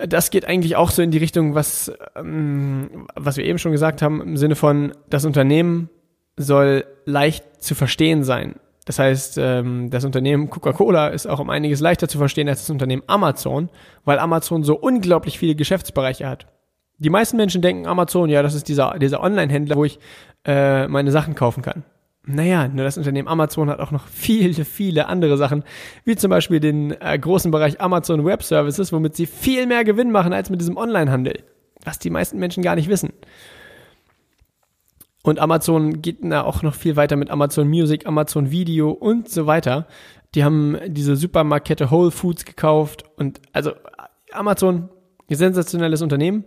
Das 0.08 0.30
geht 0.30 0.46
eigentlich 0.46 0.75
auch 0.75 0.92
so 0.92 1.01
in 1.01 1.12
die 1.12 1.18
Richtung, 1.18 1.56
was, 1.56 1.92
ähm, 2.15 3.08
was 3.15 3.38
wir 3.38 3.46
eben 3.46 3.58
schon 3.58 3.72
gesagt 3.72 4.01
haben, 4.01 4.22
im 4.22 4.38
Sinne 4.38 4.56
von, 4.56 4.94
das 5.10 5.25
Unternehmen 5.25 5.89
soll 6.38 6.86
leicht 7.06 7.64
zu 7.64 7.76
verstehen 7.76 8.24
sein. 8.24 8.56
Das 8.86 9.00
heißt, 9.00 9.40
ähm, 9.40 9.90
das 9.90 10.06
Unternehmen 10.06 10.50
Coca-Cola 10.50 11.08
ist 11.08 11.26
auch 11.26 11.40
um 11.40 11.50
einiges 11.50 11.80
leichter 11.80 12.08
zu 12.08 12.20
verstehen 12.20 12.48
als 12.48 12.62
das 12.62 12.70
Unternehmen 12.70 13.02
Amazon, 13.08 13.70
weil 14.06 14.20
Amazon 14.20 14.64
so 14.64 14.76
unglaublich 14.76 15.40
viele 15.40 15.56
Geschäftsbereiche 15.56 16.28
hat. 16.28 16.48
Die 17.00 17.10
meisten 17.10 17.36
Menschen 17.36 17.62
denken 17.62 17.88
Amazon, 17.88 18.30
ja, 18.30 18.44
das 18.44 18.54
ist 18.54 18.68
dieser, 18.68 18.98
dieser 19.00 19.22
Online-Händler, 19.22 19.76
wo 19.76 19.86
ich 19.86 20.00
äh, 20.46 20.88
meine 20.88 21.12
Sachen 21.12 21.36
kaufen 21.36 21.62
kann. 21.64 21.84
Naja, 22.28 22.68
nur 22.68 22.86
das 22.86 22.98
Unternehmen 22.98 23.28
Amazon 23.28 23.70
hat 23.70 23.80
auch 23.80 23.92
noch 23.92 24.08
viele, 24.08 24.66
viele 24.66 25.08
andere 25.08 25.38
Sachen, 25.38 25.64
wie 26.06 26.16
zum 26.16 26.30
Beispiel 26.30 26.60
den 26.60 26.92
äh, 27.00 27.18
großen 27.20 27.52
Bereich 27.52 27.82
Amazon 27.82 28.24
Web 28.24 28.44
Services, 28.44 28.94
womit 28.94 29.16
sie 29.16 29.26
viel 29.26 29.68
mehr 29.68 29.84
Gewinn 29.84 30.12
machen 30.12 30.34
als 30.34 30.50
mit 30.50 30.62
diesem 30.62 30.78
Online-Handel, 30.78 31.44
was 31.84 32.00
die 32.00 32.10
meisten 32.10 32.40
Menschen 32.40 32.64
gar 32.64 32.76
nicht 32.76 32.90
wissen. 32.90 33.14
Und 35.25 35.39
Amazon 35.39 36.03
geht 36.03 36.20
da 36.22 36.44
auch 36.44 36.62
noch 36.62 36.75
viel 36.75 36.98
weiter 36.98 37.15
mit 37.15 37.32
Amazon 37.32 37.67
Music, 37.67 38.05
Amazon 38.05 38.51
Video 38.51 38.91
und 38.91 39.27
so 39.27 39.48
weiter. 39.48 39.88
Die 40.36 40.44
haben 40.44 40.77
diese 40.86 41.15
Supermarktkette 41.15 41.89
Whole 41.89 42.12
Foods 42.12 42.46
gekauft 42.46 43.05
und 43.17 43.41
also 43.51 43.72
Amazon, 44.32 44.89
ein 45.27 45.36
sensationelles 45.36 46.03
Unternehmen 46.03 46.46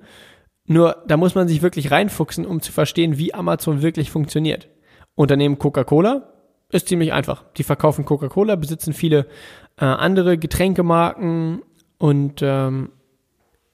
Nur 0.64 1.02
da 1.08 1.16
muss 1.16 1.34
man 1.34 1.48
sich 1.48 1.60
wirklich 1.60 1.90
reinfuchsen, 1.90 2.46
um 2.46 2.60
zu 2.60 2.70
verstehen, 2.70 3.18
wie 3.18 3.34
Amazon 3.34 3.82
wirklich 3.82 4.12
funktioniert. 4.12 4.68
Unternehmen 5.16 5.58
Coca-Cola 5.58 6.32
ist 6.70 6.86
ziemlich 6.86 7.12
einfach. 7.12 7.46
Die 7.56 7.64
verkaufen 7.64 8.04
Coca-Cola, 8.04 8.54
besitzen 8.54 8.92
viele 8.92 9.26
äh, 9.76 9.86
andere 9.86 10.38
Getränkemarken 10.38 11.62
und 11.98 12.42
ähm, 12.42 12.92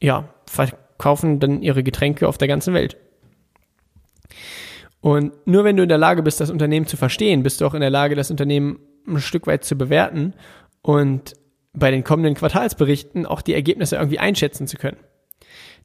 ja, 0.00 0.30
verkaufen 0.46 1.40
dann 1.40 1.60
ihre 1.60 1.82
Getränke 1.82 2.26
auf 2.26 2.38
der 2.38 2.48
ganzen 2.48 2.72
Welt. 2.72 2.96
Und 5.04 5.34
nur 5.46 5.64
wenn 5.64 5.76
du 5.76 5.82
in 5.82 5.90
der 5.90 5.98
Lage 5.98 6.22
bist, 6.22 6.40
das 6.40 6.48
Unternehmen 6.48 6.86
zu 6.86 6.96
verstehen, 6.96 7.42
bist 7.42 7.60
du 7.60 7.66
auch 7.66 7.74
in 7.74 7.82
der 7.82 7.90
Lage, 7.90 8.14
das 8.14 8.30
Unternehmen 8.30 8.78
ein 9.06 9.20
Stück 9.20 9.46
weit 9.46 9.62
zu 9.62 9.76
bewerten 9.76 10.32
und 10.80 11.34
bei 11.74 11.90
den 11.90 12.04
kommenden 12.04 12.32
Quartalsberichten 12.32 13.26
auch 13.26 13.42
die 13.42 13.52
Ergebnisse 13.52 13.96
irgendwie 13.96 14.18
einschätzen 14.18 14.66
zu 14.66 14.78
können. 14.78 14.96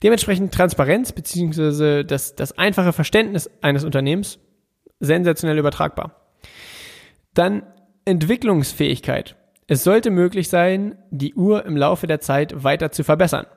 Dementsprechend 0.04 0.54
Transparenz 0.54 1.12
beziehungsweise 1.12 2.06
das, 2.06 2.36
das 2.36 2.58
einfache 2.58 2.94
Verständnis 2.94 3.50
eines 3.60 3.84
Unternehmens 3.84 4.40
sensationell 5.02 5.60
übertragbar. 5.60 6.16
Dann 7.34 7.64
Entwicklungsfähigkeit. 8.06 9.36
Es 9.68 9.84
sollte 9.84 10.12
möglich 10.12 10.48
sein, 10.48 10.98
die 11.12 11.36
Uhr 11.36 11.66
im 11.66 11.76
Laufe 11.76 12.08
der 12.08 12.22
Zeit 12.22 12.64
weiter 12.64 12.94
zu 12.94 13.04
verbessern. 13.04 13.48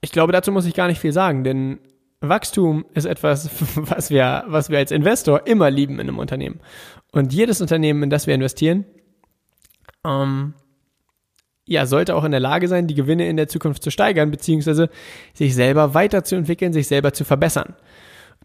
Ich 0.00 0.10
glaube, 0.10 0.32
dazu 0.32 0.52
muss 0.52 0.64
ich 0.64 0.72
gar 0.72 0.86
nicht 0.86 1.00
viel 1.00 1.12
sagen, 1.12 1.44
denn 1.44 1.80
Wachstum 2.28 2.84
ist 2.94 3.04
etwas, 3.04 3.50
was 3.76 4.10
wir, 4.10 4.44
was 4.46 4.70
wir 4.70 4.78
als 4.78 4.90
Investor 4.90 5.46
immer 5.46 5.70
lieben 5.70 5.94
in 5.94 6.08
einem 6.08 6.18
Unternehmen. 6.18 6.60
Und 7.12 7.32
jedes 7.32 7.60
Unternehmen, 7.60 8.02
in 8.02 8.10
das 8.10 8.26
wir 8.26 8.34
investieren, 8.34 8.84
ähm, 10.04 10.54
ja, 11.66 11.86
sollte 11.86 12.14
auch 12.14 12.24
in 12.24 12.30
der 12.30 12.40
Lage 12.40 12.68
sein, 12.68 12.86
die 12.86 12.94
Gewinne 12.94 13.26
in 13.28 13.36
der 13.36 13.48
Zukunft 13.48 13.82
zu 13.82 13.90
steigern, 13.90 14.30
beziehungsweise 14.30 14.90
sich 15.32 15.54
selber 15.54 15.94
weiterzuentwickeln, 15.94 16.72
sich 16.72 16.88
selber 16.88 17.12
zu 17.12 17.24
verbessern. 17.24 17.74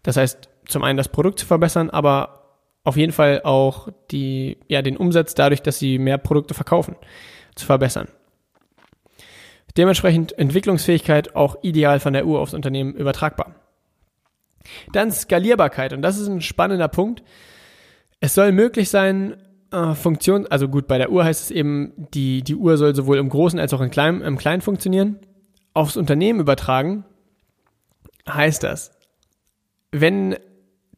Das 0.02 0.16
heißt, 0.16 0.48
zum 0.66 0.84
einen 0.84 0.96
das 0.96 1.08
Produkt 1.08 1.38
zu 1.38 1.46
verbessern, 1.46 1.90
aber 1.90 2.58
auf 2.82 2.96
jeden 2.96 3.12
Fall 3.12 3.42
auch 3.44 3.88
die, 4.10 4.58
ja, 4.68 4.80
den 4.80 4.96
Umsatz 4.96 5.34
dadurch, 5.34 5.62
dass 5.62 5.78
sie 5.78 5.98
mehr 5.98 6.16
Produkte 6.16 6.54
verkaufen, 6.54 6.96
zu 7.54 7.66
verbessern. 7.66 8.08
Dementsprechend 9.76 10.36
Entwicklungsfähigkeit 10.38 11.36
auch 11.36 11.56
ideal 11.62 12.00
von 12.00 12.12
der 12.12 12.26
Uhr 12.26 12.40
aufs 12.40 12.54
Unternehmen 12.54 12.94
übertragbar. 12.94 13.54
Dann 14.92 15.10
Skalierbarkeit 15.10 15.92
und 15.92 16.02
das 16.02 16.18
ist 16.18 16.28
ein 16.28 16.40
spannender 16.40 16.88
Punkt. 16.88 17.22
Es 18.20 18.34
soll 18.34 18.52
möglich 18.52 18.90
sein, 18.90 19.36
äh, 19.72 19.94
Funktion, 19.94 20.46
also 20.48 20.68
gut, 20.68 20.86
bei 20.86 20.98
der 20.98 21.10
Uhr 21.10 21.24
heißt 21.24 21.44
es 21.44 21.50
eben, 21.50 21.92
die, 22.14 22.42
die 22.42 22.56
Uhr 22.56 22.76
soll 22.76 22.94
sowohl 22.94 23.18
im 23.18 23.28
Großen 23.28 23.58
als 23.58 23.72
auch 23.72 23.80
im 23.80 23.90
Kleinen, 23.90 24.20
im 24.22 24.36
Kleinen 24.36 24.62
funktionieren. 24.62 25.18
Aufs 25.74 25.96
Unternehmen 25.96 26.40
übertragen 26.40 27.04
heißt 28.28 28.62
das, 28.62 28.90
wenn 29.92 30.36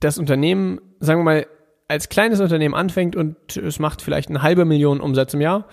das 0.00 0.18
Unternehmen, 0.18 0.80
sagen 1.00 1.20
wir 1.20 1.24
mal, 1.24 1.46
als 1.88 2.08
kleines 2.08 2.40
Unternehmen 2.40 2.74
anfängt 2.74 3.16
und 3.16 3.56
es 3.56 3.78
macht 3.78 4.00
vielleicht 4.00 4.30
eine 4.30 4.42
halbe 4.42 4.64
Million 4.64 5.00
Umsatz 5.00 5.34
im 5.34 5.42
Jahr 5.42 5.68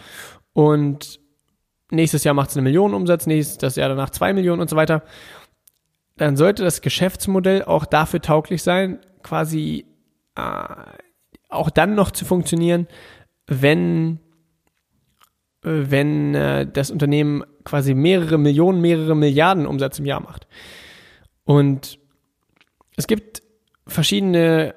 und 0.53 1.19
nächstes 1.91 2.25
Jahr 2.25 2.33
macht 2.33 2.49
es 2.49 2.57
eine 2.57 2.63
Million 2.63 2.93
Umsatz, 2.93 3.25
nächstes 3.25 3.77
Jahr 3.77 3.89
danach 3.89 4.09
zwei 4.09 4.33
Millionen 4.33 4.61
und 4.61 4.69
so 4.69 4.75
weiter, 4.75 5.03
dann 6.19 6.35
sollte 6.35 6.63
das 6.65 6.81
Geschäftsmodell 6.81 7.63
auch 7.63 7.85
dafür 7.85 8.21
tauglich 8.21 8.61
sein, 8.61 8.99
quasi 9.23 9.85
äh, 10.35 10.75
auch 11.47 11.69
dann 11.69 11.95
noch 11.95 12.11
zu 12.11 12.25
funktionieren, 12.25 12.87
wenn 13.47 14.19
wenn 15.61 16.35
äh, 16.35 16.67
das 16.67 16.91
Unternehmen 16.91 17.43
quasi 17.63 17.93
mehrere 17.93 18.37
Millionen, 18.37 18.81
mehrere 18.81 19.15
Milliarden 19.15 19.65
Umsatz 19.65 19.99
im 19.99 20.05
Jahr 20.05 20.21
macht. 20.21 20.47
Und 21.43 21.99
es 22.95 23.07
gibt 23.07 23.41
verschiedene 23.87 24.75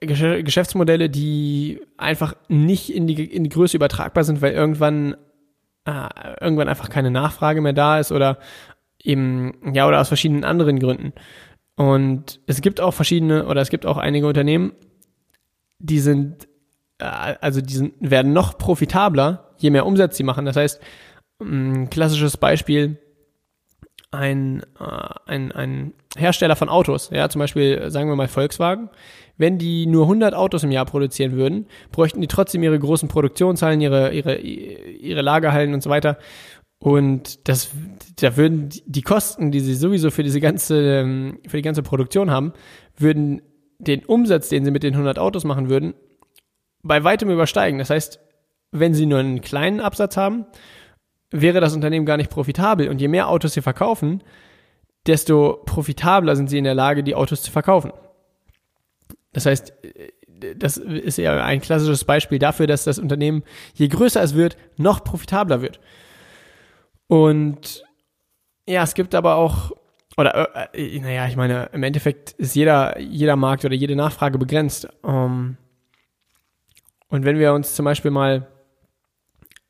Geschäftsmodelle, 0.00 1.10
die 1.10 1.80
einfach 1.96 2.34
nicht 2.48 2.92
in 2.92 3.06
die, 3.06 3.24
in 3.24 3.44
die 3.44 3.50
Größe 3.50 3.76
übertragbar 3.76 4.24
sind, 4.24 4.42
weil 4.42 4.52
irgendwann, 4.52 5.16
äh, 5.84 6.08
irgendwann 6.40 6.68
einfach 6.68 6.90
keine 6.90 7.10
Nachfrage 7.10 7.60
mehr 7.60 7.72
da 7.72 8.00
ist 8.00 8.12
oder 8.12 8.38
eben, 9.06 9.54
ja, 9.72 9.86
oder 9.86 10.00
aus 10.00 10.08
verschiedenen 10.08 10.44
anderen 10.44 10.78
Gründen. 10.78 11.12
Und 11.76 12.40
es 12.46 12.60
gibt 12.60 12.80
auch 12.80 12.92
verschiedene, 12.92 13.46
oder 13.46 13.60
es 13.60 13.70
gibt 13.70 13.86
auch 13.86 13.98
einige 13.98 14.26
Unternehmen, 14.26 14.72
die 15.78 16.00
sind, 16.00 16.48
äh, 16.98 17.34
also 17.40 17.60
die 17.60 17.74
sind, 17.74 17.94
werden 18.00 18.32
noch 18.32 18.58
profitabler, 18.58 19.50
je 19.58 19.70
mehr 19.70 19.86
Umsatz 19.86 20.16
sie 20.16 20.24
machen. 20.24 20.46
Das 20.46 20.56
heißt, 20.56 20.80
ein 21.40 21.90
klassisches 21.90 22.36
Beispiel, 22.38 22.98
ein, 24.10 24.62
äh, 24.80 25.08
ein, 25.26 25.52
ein 25.52 25.92
Hersteller 26.16 26.56
von 26.56 26.70
Autos, 26.70 27.10
ja, 27.12 27.28
zum 27.28 27.40
Beispiel 27.40 27.90
sagen 27.90 28.08
wir 28.08 28.16
mal 28.16 28.28
Volkswagen, 28.28 28.88
wenn 29.36 29.58
die 29.58 29.86
nur 29.86 30.04
100 30.04 30.34
Autos 30.34 30.62
im 30.62 30.70
Jahr 30.70 30.86
produzieren 30.86 31.32
würden, 31.32 31.66
bräuchten 31.92 32.20
die 32.22 32.26
trotzdem 32.26 32.62
ihre 32.62 32.78
großen 32.78 33.08
Produktionshallen, 33.08 33.80
ihre, 33.82 34.12
ihre, 34.14 34.38
ihre 34.38 35.20
Lagerhallen 35.20 35.74
und 35.74 35.82
so 35.82 35.90
weiter. 35.90 36.16
Und 36.78 37.48
das, 37.48 37.70
da 38.16 38.36
würden 38.36 38.68
die 38.84 39.02
Kosten, 39.02 39.50
die 39.50 39.60
sie 39.60 39.74
sowieso 39.74 40.10
für 40.10 40.22
diese 40.22 40.40
ganze, 40.40 41.00
ähm, 41.00 41.38
für 41.46 41.56
die 41.56 41.62
ganze 41.62 41.82
Produktion 41.82 42.30
haben, 42.30 42.52
würden 42.98 43.42
den 43.78 44.04
Umsatz, 44.04 44.48
den 44.48 44.64
sie 44.64 44.70
mit 44.70 44.82
den 44.82 44.94
100 44.94 45.18
Autos 45.18 45.44
machen 45.44 45.68
würden, 45.68 45.94
bei 46.82 47.02
weitem 47.02 47.30
übersteigen. 47.30 47.78
Das 47.78 47.90
heißt, 47.90 48.20
wenn 48.72 48.94
sie 48.94 49.06
nur 49.06 49.18
einen 49.18 49.40
kleinen 49.40 49.80
Absatz 49.80 50.16
haben, 50.16 50.46
wäre 51.30 51.60
das 51.60 51.74
Unternehmen 51.74 52.06
gar 52.06 52.16
nicht 52.16 52.30
profitabel. 52.30 52.88
Und 52.88 53.00
je 53.00 53.08
mehr 53.08 53.28
Autos 53.28 53.54
sie 53.54 53.62
verkaufen, 53.62 54.22
desto 55.06 55.62
profitabler 55.64 56.36
sind 56.36 56.48
sie 56.48 56.58
in 56.58 56.64
der 56.64 56.74
Lage, 56.74 57.02
die 57.02 57.14
Autos 57.14 57.42
zu 57.42 57.50
verkaufen. 57.50 57.92
Das 59.32 59.46
heißt, 59.46 59.72
das 60.56 60.76
ist 60.76 61.18
ja 61.18 61.44
ein 61.44 61.60
klassisches 61.60 62.04
Beispiel 62.04 62.38
dafür, 62.38 62.66
dass 62.66 62.84
das 62.84 62.98
Unternehmen, 62.98 63.42
je 63.74 63.88
größer 63.88 64.22
es 64.22 64.34
wird, 64.34 64.56
noch 64.76 65.04
profitabler 65.04 65.62
wird. 65.62 65.80
Und 67.08 67.84
ja, 68.66 68.82
es 68.82 68.94
gibt 68.94 69.14
aber 69.14 69.36
auch, 69.36 69.72
oder 70.16 70.74
äh, 70.74 70.98
naja, 70.98 71.26
ich 71.26 71.36
meine, 71.36 71.70
im 71.72 71.82
Endeffekt 71.82 72.32
ist 72.32 72.54
jeder, 72.54 72.98
jeder 72.98 73.36
Markt 73.36 73.64
oder 73.64 73.74
jede 73.74 73.96
Nachfrage 73.96 74.38
begrenzt. 74.38 74.88
Um, 75.02 75.56
und 77.08 77.24
wenn 77.24 77.38
wir 77.38 77.52
uns 77.52 77.74
zum 77.74 77.84
Beispiel 77.84 78.10
mal 78.10 78.48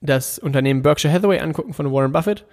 das 0.01 0.39
Unternehmen 0.39 0.83
Berkshire 0.83 1.13
Hathaway 1.13 1.41
angucken 1.41 1.75
von 1.75 1.93
Warren 1.93 2.13
Buffett, 2.13 2.47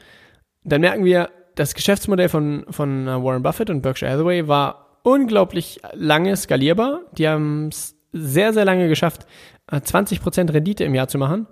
dann 0.64 0.82
merken 0.82 1.06
wir, 1.06 1.30
das 1.56 1.76
Geschäftsmodell 1.76 2.30
von, 2.30 2.66
von 2.70 3.08
äh, 3.08 3.24
Warren 3.24 3.44
Buffett 3.44 3.70
und 3.70 3.82
Berkshire 3.82 4.12
Hathaway 4.12 4.48
war 4.48 5.00
unglaublich 5.04 5.80
lange 5.94 6.36
skalierbar. 6.36 7.02
Die 7.12 7.28
haben 7.28 7.68
es 7.68 7.96
sehr, 8.12 8.54
sehr 8.54 8.66
lange 8.66 8.88
geschafft, 8.88 9.28
20% 9.70 10.50
äh, 10.50 10.52
Rendite 10.52 10.84
im 10.84 10.96
Jahr 10.96 11.08
zu 11.08 11.18
machen. 11.18 11.48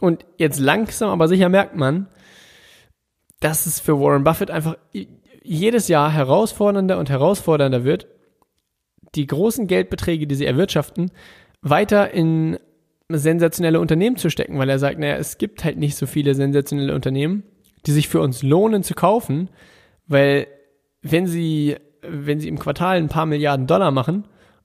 Und 0.00 0.24
jetzt 0.38 0.58
langsam, 0.58 1.10
aber 1.10 1.28
sicher 1.28 1.48
merkt 1.48 1.76
man, 1.76 2.08
dass 3.44 3.66
es 3.66 3.80
für 3.80 4.00
Warren 4.00 4.24
Buffett 4.24 4.50
einfach 4.50 4.76
jedes 5.42 5.88
Jahr 5.88 6.10
herausfordernder 6.10 6.98
und 6.98 7.10
herausfordernder 7.10 7.84
wird, 7.84 8.06
die 9.14 9.26
großen 9.26 9.66
Geldbeträge, 9.66 10.26
die 10.26 10.34
sie 10.34 10.46
erwirtschaften, 10.46 11.10
weiter 11.60 12.10
in 12.10 12.58
sensationelle 13.08 13.80
Unternehmen 13.80 14.16
zu 14.16 14.30
stecken, 14.30 14.58
weil 14.58 14.70
er 14.70 14.78
sagt, 14.78 14.98
naja, 14.98 15.16
es 15.16 15.38
gibt 15.38 15.62
halt 15.62 15.76
nicht 15.76 15.96
so 15.96 16.06
viele 16.06 16.34
sensationelle 16.34 16.94
Unternehmen 16.94 17.44
die 17.86 17.92
sich 17.92 18.08
für 18.08 18.20
uns 18.20 18.42
lohnen 18.42 18.82
zu 18.82 18.94
kaufen, 18.94 19.50
weil 20.06 20.46
wenn 21.02 21.26
sie, 21.26 21.76
wenn 22.02 22.40
sie 22.40 22.48
im 22.48 22.58
Quartal 22.58 22.96
ein 22.96 23.08
paar 23.08 23.26
Milliarden 23.26 23.66
Dollar 23.66 23.90
machen 23.90 24.24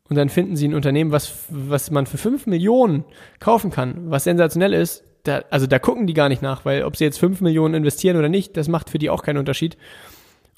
und 0.09 0.15
dann 0.15 0.29
finden 0.29 0.55
sie 0.55 0.67
ein 0.67 0.73
Unternehmen, 0.73 1.11
was, 1.11 1.45
was 1.49 1.91
man 1.91 2.05
für 2.05 2.17
fünf 2.17 2.47
Millionen 2.47 3.05
kaufen 3.39 3.71
kann, 3.71 4.09
was 4.09 4.23
sensationell 4.23 4.73
ist, 4.73 5.03
da, 5.29 5.43
also 5.49 5.67
da 5.67 5.79
gucken 5.79 6.07
die 6.07 6.13
gar 6.13 6.29
nicht 6.29 6.41
nach, 6.41 6.65
weil 6.65 6.83
ob 6.83 6.97
sie 6.97 7.05
jetzt 7.05 7.19
fünf 7.19 7.41
Millionen 7.41 7.73
investieren 7.73 8.17
oder 8.17 8.29
nicht, 8.29 8.57
das 8.57 8.67
macht 8.67 8.89
für 8.89 8.99
die 8.99 9.09
auch 9.09 9.23
keinen 9.23 9.37
Unterschied. 9.37 9.77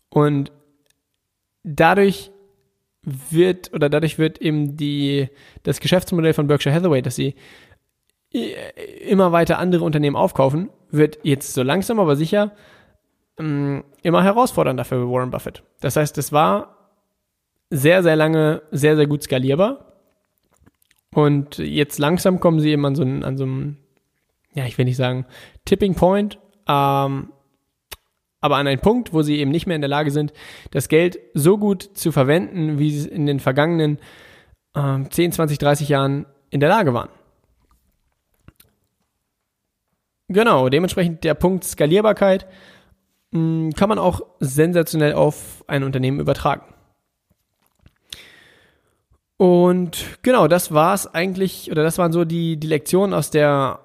Und 0.09 0.51
dadurch 1.63 2.31
wird 3.03 3.73
oder 3.73 3.89
dadurch 3.89 4.17
wird 4.17 4.39
eben 4.39 4.77
die 4.77 5.29
das 5.63 5.79
Geschäftsmodell 5.79 6.33
von 6.33 6.47
Berkshire 6.47 6.73
Hathaway, 6.73 7.01
dass 7.01 7.15
sie 7.15 7.35
immer 8.31 9.31
weiter 9.31 9.59
andere 9.59 9.83
Unternehmen 9.83 10.15
aufkaufen, 10.15 10.69
wird 10.89 11.19
jetzt 11.23 11.53
so 11.53 11.63
langsam 11.63 11.99
aber 11.99 12.15
sicher 12.15 12.53
ähm, 13.37 13.83
immer 14.03 14.23
herausfordernder 14.23 14.85
für 14.85 15.09
Warren 15.09 15.31
Buffett. 15.31 15.63
Das 15.81 15.95
heißt, 15.95 16.17
es 16.17 16.31
war 16.31 16.77
sehr, 17.69 18.03
sehr 18.03 18.15
lange 18.15 18.61
sehr, 18.71 18.95
sehr 18.95 19.07
gut 19.07 19.23
skalierbar. 19.23 19.91
Und 21.13 21.57
jetzt 21.57 21.99
langsam 21.99 22.39
kommen 22.39 22.59
sie 22.59 22.71
eben 22.71 22.85
an 22.85 22.95
so, 22.95 23.01
einen, 23.01 23.23
an 23.23 23.37
so 23.37 23.43
einem, 23.43 23.77
ja, 24.53 24.65
ich 24.65 24.77
will 24.77 24.85
nicht 24.85 24.97
sagen 24.97 25.25
Tipping 25.65 25.95
Point, 25.95 26.39
ähm, 26.67 27.31
aber 28.41 28.57
an 28.57 28.67
einen 28.67 28.81
Punkt, 28.81 29.13
wo 29.13 29.21
sie 29.21 29.37
eben 29.37 29.51
nicht 29.51 29.67
mehr 29.67 29.75
in 29.75 29.81
der 29.81 29.89
Lage 29.89 30.11
sind, 30.11 30.33
das 30.71 30.89
Geld 30.89 31.19
so 31.33 31.57
gut 31.57 31.83
zu 31.93 32.11
verwenden, 32.11 32.79
wie 32.79 32.91
sie 32.91 33.09
in 33.09 33.27
den 33.27 33.39
vergangenen 33.39 33.99
ähm, 34.75 35.09
10, 35.09 35.33
20, 35.33 35.59
30 35.59 35.89
Jahren 35.89 36.25
in 36.49 36.59
der 36.59 36.69
Lage 36.69 36.93
waren. 36.93 37.09
Genau, 40.27 40.69
dementsprechend 40.69 41.23
der 41.23 41.33
Punkt 41.33 41.63
Skalierbarkeit 41.63 42.47
hm, 43.33 43.73
kann 43.75 43.89
man 43.89 43.99
auch 43.99 44.21
sensationell 44.39 45.13
auf 45.13 45.63
ein 45.67 45.83
Unternehmen 45.83 46.19
übertragen. 46.19 46.73
Und 49.37 50.19
genau, 50.21 50.47
das 50.47 50.71
war 50.71 50.93
es 50.93 51.07
eigentlich, 51.07 51.71
oder 51.71 51.83
das 51.83 51.97
waren 51.97 52.11
so 52.11 52.25
die, 52.25 52.57
die 52.57 52.67
Lektionen 52.67 53.13
aus 53.13 53.31
der, 53.31 53.79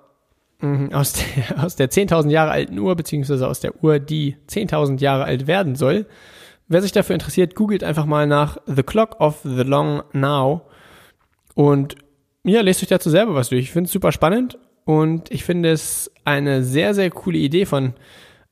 aus 0.92 1.12
der, 1.12 1.64
aus 1.64 1.76
der 1.76 1.90
10.000 1.90 2.30
Jahre 2.30 2.50
alten 2.50 2.78
Uhr, 2.78 2.94
beziehungsweise 2.96 3.46
aus 3.46 3.60
der 3.60 3.82
Uhr, 3.82 3.98
die 3.98 4.36
10.000 4.48 5.00
Jahre 5.00 5.25
alt 5.25 5.46
werden 5.46 5.75
soll. 5.75 6.06
Wer 6.68 6.82
sich 6.82 6.92
dafür 6.92 7.14
interessiert, 7.14 7.54
googelt 7.54 7.84
einfach 7.84 8.06
mal 8.06 8.26
nach 8.26 8.58
The 8.66 8.82
Clock 8.82 9.20
of 9.20 9.40
the 9.44 9.62
Long 9.62 10.02
Now 10.12 10.62
und 11.54 11.96
ja, 12.44 12.60
lest 12.60 12.82
euch 12.82 12.88
dazu 12.88 13.10
selber 13.10 13.34
was 13.34 13.48
durch. 13.48 13.64
Ich 13.64 13.72
finde 13.72 13.86
es 13.86 13.92
super 13.92 14.12
spannend 14.12 14.58
und 14.84 15.30
ich 15.30 15.44
finde 15.44 15.70
es 15.70 16.12
eine 16.25 16.62
sehr, 16.62 16.94
sehr 16.94 17.10
coole 17.10 17.38
Idee 17.38 17.66
von, 17.66 17.94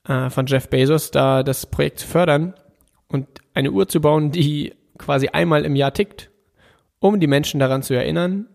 äh, 0.07 0.31
von 0.31 0.47
Jeff 0.47 0.69
Bezos, 0.69 1.11
da 1.11 1.43
das 1.43 1.67
Projekt 1.67 2.01
zu 2.01 2.07
fördern 2.07 2.55
und 3.09 3.27
eine 3.55 3.71
Uhr 3.71 3.89
zu 3.89 4.01
bauen, 4.01 4.31
die 4.31 4.75
quasi 4.99 5.29
einmal 5.29 5.65
im 5.65 5.77
Jahr 5.77 5.93
tickt, 5.93 6.31
um 6.99 7.21
die 7.21 7.27
Menschen 7.27 7.61
daran 7.61 7.83
zu 7.83 7.95
erinnern, 7.95 8.47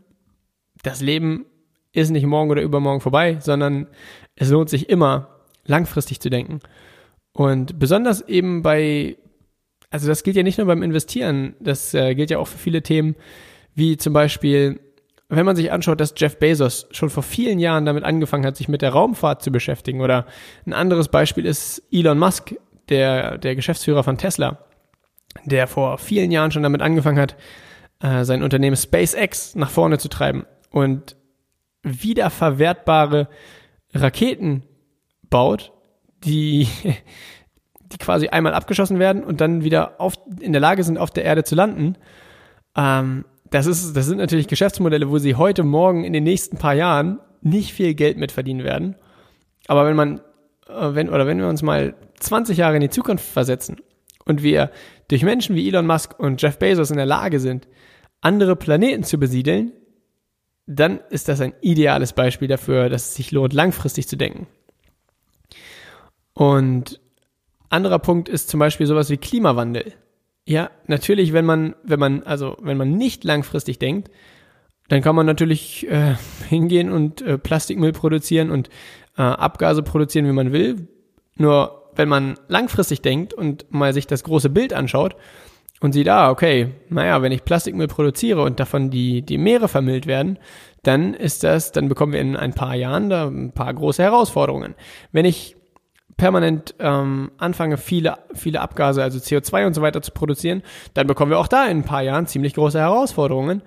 das 0.83 1.01
Leben 1.01 1.45
ist 1.91 2.11
nicht 2.11 2.25
morgen 2.25 2.51
oder 2.51 2.61
übermorgen 2.61 3.01
vorbei, 3.01 3.37
sondern 3.39 3.87
es 4.35 4.49
lohnt 4.49 4.69
sich 4.69 4.89
immer, 4.89 5.39
langfristig 5.65 6.19
zu 6.19 6.29
denken. 6.29 6.59
Und 7.33 7.79
besonders 7.79 8.21
eben 8.27 8.61
bei 8.61 9.17
also 9.91 10.07
das 10.07 10.23
gilt 10.23 10.35
ja 10.35 10.43
nicht 10.43 10.57
nur 10.57 10.67
beim 10.67 10.83
Investieren, 10.83 11.55
das 11.59 11.93
äh, 11.93 12.13
gilt 12.13 12.29
ja 12.29 12.37
auch 12.37 12.47
für 12.47 12.57
viele 12.57 12.83
Themen, 12.83 13.15
wie 13.73 13.97
zum 13.97 14.13
Beispiel, 14.13 14.79
wenn 15.29 15.45
man 15.45 15.55
sich 15.55 15.71
anschaut, 15.71 15.99
dass 15.99 16.13
Jeff 16.15 16.37
Bezos 16.37 16.87
schon 16.91 17.09
vor 17.09 17.23
vielen 17.23 17.59
Jahren 17.59 17.85
damit 17.85 18.03
angefangen 18.03 18.45
hat, 18.45 18.55
sich 18.55 18.67
mit 18.67 18.81
der 18.81 18.91
Raumfahrt 18.91 19.41
zu 19.41 19.51
beschäftigen. 19.51 20.01
Oder 20.01 20.25
ein 20.65 20.73
anderes 20.73 21.07
Beispiel 21.07 21.45
ist 21.45 21.81
Elon 21.91 22.19
Musk, 22.19 22.55
der, 22.89 23.37
der 23.37 23.55
Geschäftsführer 23.55 24.03
von 24.03 24.17
Tesla, 24.17 24.65
der 25.45 25.67
vor 25.67 25.97
vielen 25.97 26.31
Jahren 26.31 26.51
schon 26.51 26.63
damit 26.63 26.81
angefangen 26.81 27.19
hat, 27.19 27.35
äh, 28.01 28.23
sein 28.25 28.43
Unternehmen 28.43 28.75
SpaceX 28.75 29.55
nach 29.55 29.69
vorne 29.69 29.97
zu 29.97 30.07
treiben 30.07 30.45
und 30.71 31.15
wiederverwertbare 31.83 33.27
Raketen 33.93 34.63
baut, 35.29 35.71
die 36.23 36.67
die 37.91 37.97
quasi 37.97 38.27
einmal 38.27 38.53
abgeschossen 38.53 38.99
werden 38.99 39.23
und 39.23 39.41
dann 39.41 39.63
wieder 39.63 39.99
auf, 39.99 40.13
in 40.39 40.51
der 40.51 40.61
Lage 40.61 40.83
sind, 40.83 40.97
auf 40.97 41.11
der 41.11 41.23
Erde 41.23 41.43
zu 41.43 41.55
landen. 41.55 41.95
Ähm, 42.75 43.25
das, 43.49 43.65
ist, 43.65 43.95
das 43.95 44.05
sind 44.05 44.17
natürlich 44.17 44.47
Geschäftsmodelle, 44.47 45.09
wo 45.09 45.17
sie 45.17 45.35
heute, 45.35 45.63
morgen, 45.63 46.03
in 46.03 46.13
den 46.13 46.23
nächsten 46.23 46.57
paar 46.57 46.75
Jahren 46.75 47.19
nicht 47.41 47.73
viel 47.73 47.95
Geld 47.95 48.17
mit 48.17 48.31
verdienen 48.31 48.63
werden. 48.63 48.95
Aber 49.67 49.85
wenn 49.85 49.95
man, 49.95 50.19
äh, 50.67 50.93
wenn, 50.93 51.09
oder 51.09 51.25
wenn 51.25 51.39
wir 51.39 51.47
uns 51.47 51.61
mal 51.61 51.95
20 52.19 52.57
Jahre 52.57 52.75
in 52.75 52.81
die 52.81 52.89
Zukunft 52.89 53.25
versetzen 53.25 53.77
und 54.25 54.43
wir 54.43 54.71
durch 55.07 55.23
Menschen 55.23 55.55
wie 55.55 55.67
Elon 55.67 55.87
Musk 55.87 56.19
und 56.19 56.41
Jeff 56.41 56.59
Bezos 56.59 56.91
in 56.91 56.97
der 56.97 57.05
Lage 57.05 57.39
sind, 57.39 57.67
andere 58.21 58.55
Planeten 58.55 59.03
zu 59.03 59.17
besiedeln, 59.17 59.71
dann 60.71 60.99
ist 61.09 61.27
das 61.27 61.41
ein 61.41 61.53
ideales 61.61 62.13
Beispiel 62.13 62.47
dafür, 62.47 62.89
dass 62.89 63.09
es 63.09 63.15
sich 63.15 63.31
lohnt, 63.31 63.53
langfristig 63.53 64.07
zu 64.07 64.15
denken. 64.15 64.45
Und 66.35 67.01
anderer 67.69 67.97
Punkt 67.97 68.29
ist 68.29 68.49
zum 68.49 68.59
Beispiel 68.59 68.85
sowas 68.85 69.09
wie 69.09 69.17
Klimawandel. 69.17 69.93
Ja, 70.45 70.69
natürlich, 70.85 71.33
wenn 71.33 71.45
man, 71.45 71.75
wenn 71.83 71.99
man, 71.99 72.21
also 72.21 72.55
wenn 72.61 72.77
man 72.77 72.97
nicht 72.97 73.23
langfristig 73.23 73.79
denkt, 73.79 74.11
dann 74.89 75.01
kann 75.01 75.15
man 75.15 75.25
natürlich 75.25 75.89
äh, 75.89 76.15
hingehen 76.49 76.91
und 76.91 77.23
äh, 77.23 77.39
Plastikmüll 77.39 77.91
produzieren 77.91 78.51
und 78.51 78.69
äh, 79.17 79.23
Abgase 79.23 79.81
produzieren, 79.81 80.27
wie 80.27 80.33
man 80.33 80.53
will. 80.53 80.87
Nur 81.35 81.89
wenn 81.95 82.09
man 82.09 82.35
langfristig 82.47 83.01
denkt 83.01 83.33
und 83.33 83.71
mal 83.73 83.93
sich 83.93 84.05
das 84.05 84.23
große 84.23 84.51
Bild 84.51 84.73
anschaut 84.73 85.15
und 85.79 85.93
sieht, 85.93 86.09
ah, 86.09 86.29
okay, 86.29 86.71
naja, 86.89 87.21
wenn 87.21 87.31
ich 87.31 87.45
Plastikmüll 87.45 87.87
produziere 87.87 88.41
und 88.43 88.59
davon 88.59 88.89
die, 88.89 89.21
die 89.21 89.37
Meere 89.37 89.67
vermüllt 89.67 90.07
werden, 90.07 90.37
dann 90.83 91.13
ist 91.13 91.43
das, 91.43 91.71
dann 91.71 91.89
bekommen 91.89 92.13
wir 92.13 92.21
in 92.21 92.35
ein 92.35 92.53
paar 92.53 92.75
Jahren 92.75 93.09
da 93.09 93.27
ein 93.27 93.51
paar 93.51 93.73
große 93.73 94.01
Herausforderungen. 94.01 94.75
Wenn 95.11 95.25
ich 95.25 95.57
permanent 96.17 96.75
ähm, 96.79 97.31
anfange, 97.37 97.77
viele, 97.77 98.17
viele 98.33 98.61
Abgase, 98.61 99.01
also 99.01 99.19
CO2 99.19 99.65
und 99.65 99.73
so 99.73 99.81
weiter 99.81 100.01
zu 100.01 100.11
produzieren, 100.11 100.63
dann 100.93 101.07
bekommen 101.07 101.31
wir 101.31 101.39
auch 101.39 101.47
da 101.47 101.65
in 101.65 101.79
ein 101.79 101.85
paar 101.85 102.03
Jahren 102.03 102.27
ziemlich 102.27 102.53
große 102.53 102.79
Herausforderungen. 102.79 103.63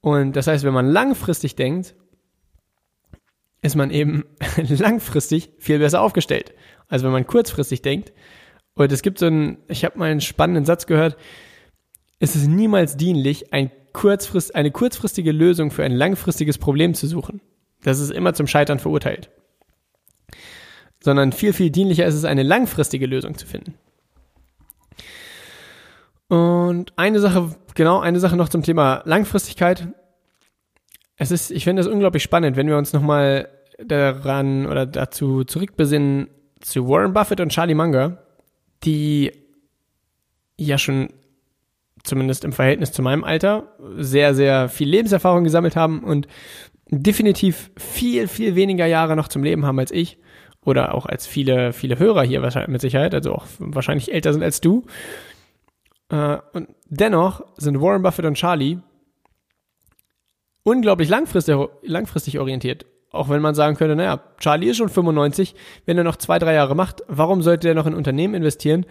Und 0.00 0.36
das 0.36 0.46
heißt, 0.46 0.64
wenn 0.64 0.74
man 0.74 0.86
langfristig 0.86 1.56
denkt, 1.56 1.94
ist 3.60 3.76
man 3.76 3.90
eben 3.90 4.24
langfristig 4.56 5.50
viel 5.58 5.78
besser 5.78 6.00
aufgestellt, 6.00 6.54
als 6.88 7.02
wenn 7.02 7.10
man 7.10 7.26
kurzfristig 7.26 7.82
denkt. 7.82 8.12
Und 8.74 8.92
es 8.92 9.02
gibt 9.02 9.18
so 9.18 9.26
einen, 9.26 9.58
ich 9.68 9.84
habe 9.84 9.98
mal 9.98 10.10
einen 10.10 10.20
spannenden 10.20 10.64
Satz 10.64 10.86
gehört, 10.86 11.16
es 12.18 12.36
ist 12.36 12.46
niemals 12.46 12.96
dienlich, 12.96 13.52
ein 13.52 13.70
kurzfrist, 13.96 14.54
eine 14.54 14.70
kurzfristige 14.70 15.32
Lösung 15.32 15.70
für 15.70 15.84
ein 15.84 15.92
langfristiges 15.92 16.58
Problem 16.58 16.94
zu 16.94 17.06
suchen. 17.06 17.40
Das 17.82 17.98
ist 17.98 18.10
immer 18.10 18.34
zum 18.34 18.46
Scheitern 18.46 18.78
verurteilt 18.78 19.30
sondern 21.06 21.32
viel, 21.32 21.52
viel 21.52 21.70
dienlicher 21.70 22.04
ist 22.04 22.16
es, 22.16 22.24
eine 22.24 22.42
langfristige 22.42 23.06
Lösung 23.06 23.38
zu 23.38 23.46
finden. 23.46 23.74
Und 26.28 26.92
eine 26.96 27.20
Sache, 27.20 27.54
genau, 27.74 28.00
eine 28.00 28.18
Sache 28.18 28.36
noch 28.36 28.48
zum 28.48 28.64
Thema 28.64 29.02
Langfristigkeit. 29.04 29.86
Es 31.16 31.30
ist, 31.30 31.52
ich 31.52 31.62
finde 31.62 31.82
es 31.82 31.86
unglaublich 31.86 32.24
spannend, 32.24 32.56
wenn 32.56 32.66
wir 32.66 32.76
uns 32.76 32.92
nochmal 32.92 33.48
daran 33.78 34.66
oder 34.66 34.84
dazu 34.84 35.44
zurückbesinnen 35.44 36.28
zu 36.60 36.88
Warren 36.88 37.12
Buffett 37.12 37.40
und 37.40 37.52
Charlie 37.52 37.74
Munger, 37.74 38.18
die 38.82 39.30
ja 40.58 40.76
schon 40.76 41.10
zumindest 42.06 42.44
im 42.44 42.52
Verhältnis 42.52 42.92
zu 42.92 43.02
meinem 43.02 43.24
Alter 43.24 43.74
sehr, 43.96 44.34
sehr 44.34 44.68
viel 44.68 44.88
Lebenserfahrung 44.88 45.44
gesammelt 45.44 45.76
haben 45.76 46.02
und 46.04 46.26
definitiv 46.88 47.70
viel, 47.76 48.28
viel 48.28 48.54
weniger 48.54 48.86
Jahre 48.86 49.16
noch 49.16 49.28
zum 49.28 49.42
Leben 49.42 49.66
haben 49.66 49.78
als 49.78 49.90
ich 49.90 50.18
oder 50.64 50.94
auch 50.94 51.06
als 51.06 51.26
viele, 51.26 51.72
viele 51.72 51.98
Hörer 51.98 52.22
hier 52.22 52.42
wahrscheinlich 52.42 52.70
mit 52.70 52.80
Sicherheit, 52.80 53.14
also 53.14 53.32
auch 53.34 53.46
wahrscheinlich 53.58 54.12
älter 54.12 54.32
sind 54.32 54.42
als 54.42 54.60
du. 54.60 54.84
Äh, 56.08 56.38
und 56.52 56.68
dennoch 56.86 57.44
sind 57.56 57.80
Warren 57.80 58.02
Buffett 58.02 58.24
und 58.24 58.34
Charlie 58.34 58.78
unglaublich 60.62 61.08
langfristig, 61.08 61.56
langfristig 61.82 62.38
orientiert. 62.38 62.86
Auch 63.12 63.28
wenn 63.28 63.40
man 63.40 63.54
sagen 63.54 63.76
könnte, 63.76 63.96
naja, 63.96 64.20
Charlie 64.38 64.68
ist 64.68 64.76
schon 64.76 64.88
95, 64.88 65.54
wenn 65.86 65.96
er 65.96 66.04
noch 66.04 66.16
zwei, 66.16 66.38
drei 66.38 66.54
Jahre 66.54 66.74
macht, 66.74 67.02
warum 67.06 67.40
sollte 67.42 67.68
er 67.68 67.74
noch 67.74 67.86
in 67.86 67.94
Unternehmen 67.94 68.34
investieren, 68.34 68.84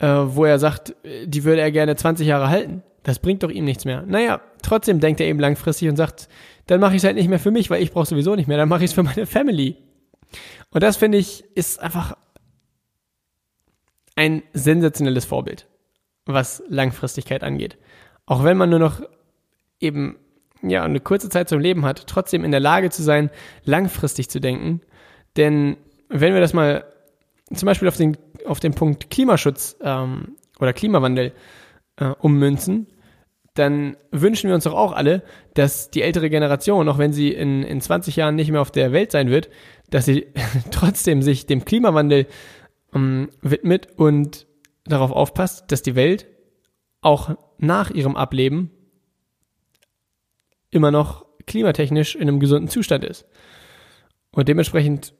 äh, 0.00 0.06
wo 0.06 0.44
er 0.44 0.58
sagt, 0.58 0.94
die 1.24 1.44
würde 1.44 1.60
er 1.60 1.70
gerne 1.70 1.94
20 1.94 2.26
Jahre 2.26 2.48
halten? 2.48 2.82
Das 3.02 3.18
bringt 3.18 3.42
doch 3.42 3.50
ihm 3.50 3.64
nichts 3.64 3.84
mehr. 3.84 4.02
Naja, 4.06 4.40
trotzdem 4.62 5.00
denkt 5.00 5.20
er 5.20 5.26
eben 5.26 5.38
langfristig 5.38 5.88
und 5.88 5.96
sagt, 5.96 6.28
dann 6.66 6.80
mache 6.80 6.92
ich 6.92 6.98
es 6.98 7.04
halt 7.04 7.16
nicht 7.16 7.28
mehr 7.28 7.38
für 7.38 7.50
mich, 7.50 7.70
weil 7.70 7.82
ich 7.82 7.92
brauche 7.92 8.06
sowieso 8.06 8.34
nicht 8.34 8.48
mehr, 8.48 8.58
dann 8.58 8.68
mache 8.68 8.84
ich 8.84 8.90
es 8.90 8.94
für 8.94 9.02
meine 9.02 9.26
Family. 9.26 9.76
Und 10.70 10.82
das 10.82 10.96
finde 10.96 11.18
ich 11.18 11.44
ist 11.54 11.80
einfach 11.80 12.16
ein 14.16 14.42
sensationelles 14.52 15.24
Vorbild, 15.24 15.66
was 16.26 16.62
Langfristigkeit 16.68 17.42
angeht. 17.42 17.78
Auch 18.26 18.44
wenn 18.44 18.56
man 18.56 18.70
nur 18.70 18.78
noch 18.78 19.00
eben 19.80 20.16
ja 20.62 20.84
eine 20.84 21.00
kurze 21.00 21.30
Zeit 21.30 21.48
zum 21.48 21.58
Leben 21.58 21.84
hat, 21.84 22.06
trotzdem 22.06 22.44
in 22.44 22.50
der 22.50 22.60
Lage 22.60 22.90
zu 22.90 23.02
sein, 23.02 23.30
langfristig 23.64 24.28
zu 24.28 24.40
denken. 24.40 24.82
Denn 25.36 25.76
wenn 26.08 26.34
wir 26.34 26.40
das 26.40 26.52
mal 26.52 26.84
zum 27.52 27.66
Beispiel 27.66 27.88
auf 27.88 27.96
den, 27.96 28.16
auf 28.46 28.60
den 28.60 28.74
Punkt 28.74 29.10
Klimaschutz 29.10 29.76
ähm, 29.82 30.36
oder 30.58 30.72
Klimawandel 30.72 31.32
äh, 31.96 32.06
ummünzen, 32.20 32.86
dann 33.54 33.96
wünschen 34.10 34.48
wir 34.48 34.54
uns 34.54 34.64
doch 34.64 34.74
auch 34.74 34.92
alle, 34.92 35.22
dass 35.54 35.90
die 35.90 36.02
ältere 36.02 36.30
Generation, 36.30 36.88
auch 36.88 36.98
wenn 36.98 37.12
sie 37.12 37.32
in, 37.32 37.62
in 37.62 37.80
20 37.80 38.16
Jahren 38.16 38.36
nicht 38.36 38.50
mehr 38.50 38.60
auf 38.60 38.70
der 38.70 38.92
Welt 38.92 39.10
sein 39.10 39.28
wird, 39.28 39.50
dass 39.90 40.04
sie 40.04 40.28
trotzdem 40.70 41.22
sich 41.22 41.46
dem 41.46 41.64
Klimawandel 41.64 42.26
ähm, 42.94 43.30
widmet 43.42 43.88
und 43.96 44.46
darauf 44.84 45.10
aufpasst, 45.10 45.70
dass 45.72 45.82
die 45.82 45.94
Welt 45.94 46.26
auch 47.00 47.36
nach 47.58 47.90
ihrem 47.90 48.16
Ableben 48.16 48.70
immer 50.70 50.90
noch 50.90 51.26
klimatechnisch 51.46 52.14
in 52.14 52.22
einem 52.22 52.40
gesunden 52.40 52.68
Zustand 52.68 53.04
ist. 53.04 53.26
Und 54.32 54.48
dementsprechend 54.48 55.14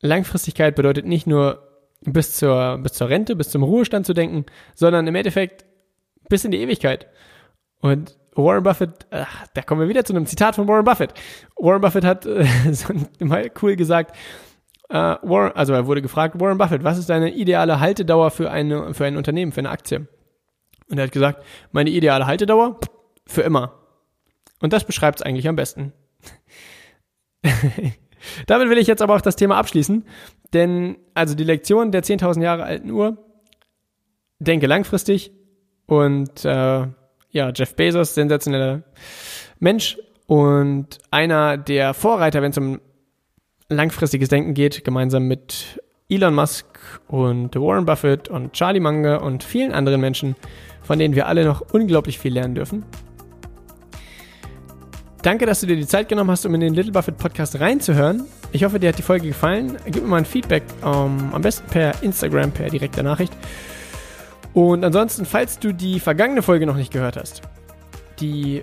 Langfristigkeit 0.00 0.74
bedeutet 0.74 1.06
nicht 1.06 1.26
nur 1.26 1.71
bis 2.04 2.34
zur, 2.34 2.78
bis 2.78 2.92
zur 2.92 3.08
Rente, 3.08 3.36
bis 3.36 3.50
zum 3.50 3.62
Ruhestand 3.62 4.06
zu 4.06 4.14
denken, 4.14 4.46
sondern 4.74 5.06
im 5.06 5.14
Endeffekt 5.14 5.64
bis 6.28 6.44
in 6.44 6.50
die 6.50 6.60
Ewigkeit. 6.60 7.06
Und 7.80 8.16
Warren 8.34 8.62
Buffett, 8.62 9.06
ach, 9.10 9.46
da 9.54 9.62
kommen 9.62 9.82
wir 9.82 9.88
wieder 9.88 10.04
zu 10.04 10.14
einem 10.14 10.26
Zitat 10.26 10.56
von 10.56 10.66
Warren 10.66 10.84
Buffett. 10.84 11.14
Warren 11.56 11.80
Buffett 11.80 12.04
hat 12.04 12.26
äh, 12.26 12.46
so 12.72 12.92
mal 13.20 13.50
cool 13.62 13.76
gesagt, 13.76 14.16
äh, 14.88 14.94
Warren, 14.94 15.52
also 15.52 15.72
er 15.74 15.86
wurde 15.86 16.02
gefragt, 16.02 16.40
Warren 16.40 16.58
Buffett, 16.58 16.84
was 16.84 16.98
ist 16.98 17.10
deine 17.10 17.32
ideale 17.34 17.80
Haltedauer 17.80 18.30
für, 18.30 18.50
eine, 18.50 18.94
für 18.94 19.04
ein 19.04 19.16
Unternehmen, 19.16 19.52
für 19.52 19.60
eine 19.60 19.70
Aktie? 19.70 20.08
Und 20.88 20.98
er 20.98 21.04
hat 21.04 21.12
gesagt, 21.12 21.44
meine 21.72 21.90
ideale 21.90 22.26
Haltedauer 22.26 22.78
für 23.26 23.42
immer. 23.42 23.78
Und 24.60 24.72
das 24.72 24.84
beschreibt 24.84 25.20
es 25.20 25.26
eigentlich 25.26 25.48
am 25.48 25.56
besten. 25.56 25.92
Damit 28.46 28.68
will 28.68 28.78
ich 28.78 28.86
jetzt 28.86 29.02
aber 29.02 29.16
auch 29.16 29.20
das 29.20 29.36
Thema 29.36 29.56
abschließen, 29.56 30.06
Denn, 30.52 30.96
also 31.14 31.34
die 31.34 31.44
Lektion 31.44 31.92
der 31.92 32.02
10.000 32.02 32.42
Jahre 32.42 32.64
alten 32.64 32.90
Uhr, 32.90 33.16
denke 34.38 34.66
langfristig 34.66 35.32
und 35.86 36.44
äh, 36.44 36.86
ja, 37.30 37.50
Jeff 37.54 37.74
Bezos, 37.74 38.14
sensationeller 38.14 38.82
Mensch 39.58 39.98
und 40.26 40.98
einer 41.10 41.56
der 41.56 41.94
Vorreiter, 41.94 42.42
wenn 42.42 42.50
es 42.50 42.58
um 42.58 42.80
langfristiges 43.68 44.28
Denken 44.28 44.54
geht, 44.54 44.84
gemeinsam 44.84 45.24
mit 45.24 45.82
Elon 46.08 46.34
Musk 46.34 46.66
und 47.08 47.56
Warren 47.56 47.86
Buffett 47.86 48.28
und 48.28 48.52
Charlie 48.52 48.80
Munger 48.80 49.22
und 49.22 49.42
vielen 49.44 49.72
anderen 49.72 50.00
Menschen, 50.00 50.36
von 50.82 50.98
denen 50.98 51.14
wir 51.14 51.26
alle 51.26 51.44
noch 51.44 51.62
unglaublich 51.72 52.18
viel 52.18 52.34
lernen 52.34 52.54
dürfen. 52.54 52.84
Danke, 55.22 55.46
dass 55.46 55.60
du 55.60 55.66
dir 55.66 55.76
die 55.76 55.86
Zeit 55.86 56.08
genommen 56.08 56.30
hast, 56.30 56.44
um 56.44 56.54
in 56.54 56.60
den 56.60 56.74
Little 56.74 56.92
Buffett 56.92 57.16
Podcast 57.16 57.58
reinzuhören. 57.60 58.26
Ich 58.52 58.64
hoffe, 58.64 58.78
dir 58.78 58.90
hat 58.90 58.98
die 58.98 59.02
Folge 59.02 59.28
gefallen. 59.28 59.76
Gib 59.86 60.02
mir 60.02 60.08
mal 60.08 60.18
ein 60.18 60.24
Feedback, 60.24 60.62
ähm, 60.84 61.30
am 61.32 61.42
besten 61.42 61.66
per 61.68 62.02
Instagram, 62.02 62.52
per 62.52 62.68
direkter 62.68 63.02
Nachricht. 63.02 63.32
Und 64.52 64.84
ansonsten, 64.84 65.24
falls 65.24 65.58
du 65.58 65.72
die 65.72 65.98
vergangene 65.98 66.42
Folge 66.42 66.66
noch 66.66 66.76
nicht 66.76 66.92
gehört 66.92 67.16
hast, 67.16 67.42
die 68.20 68.62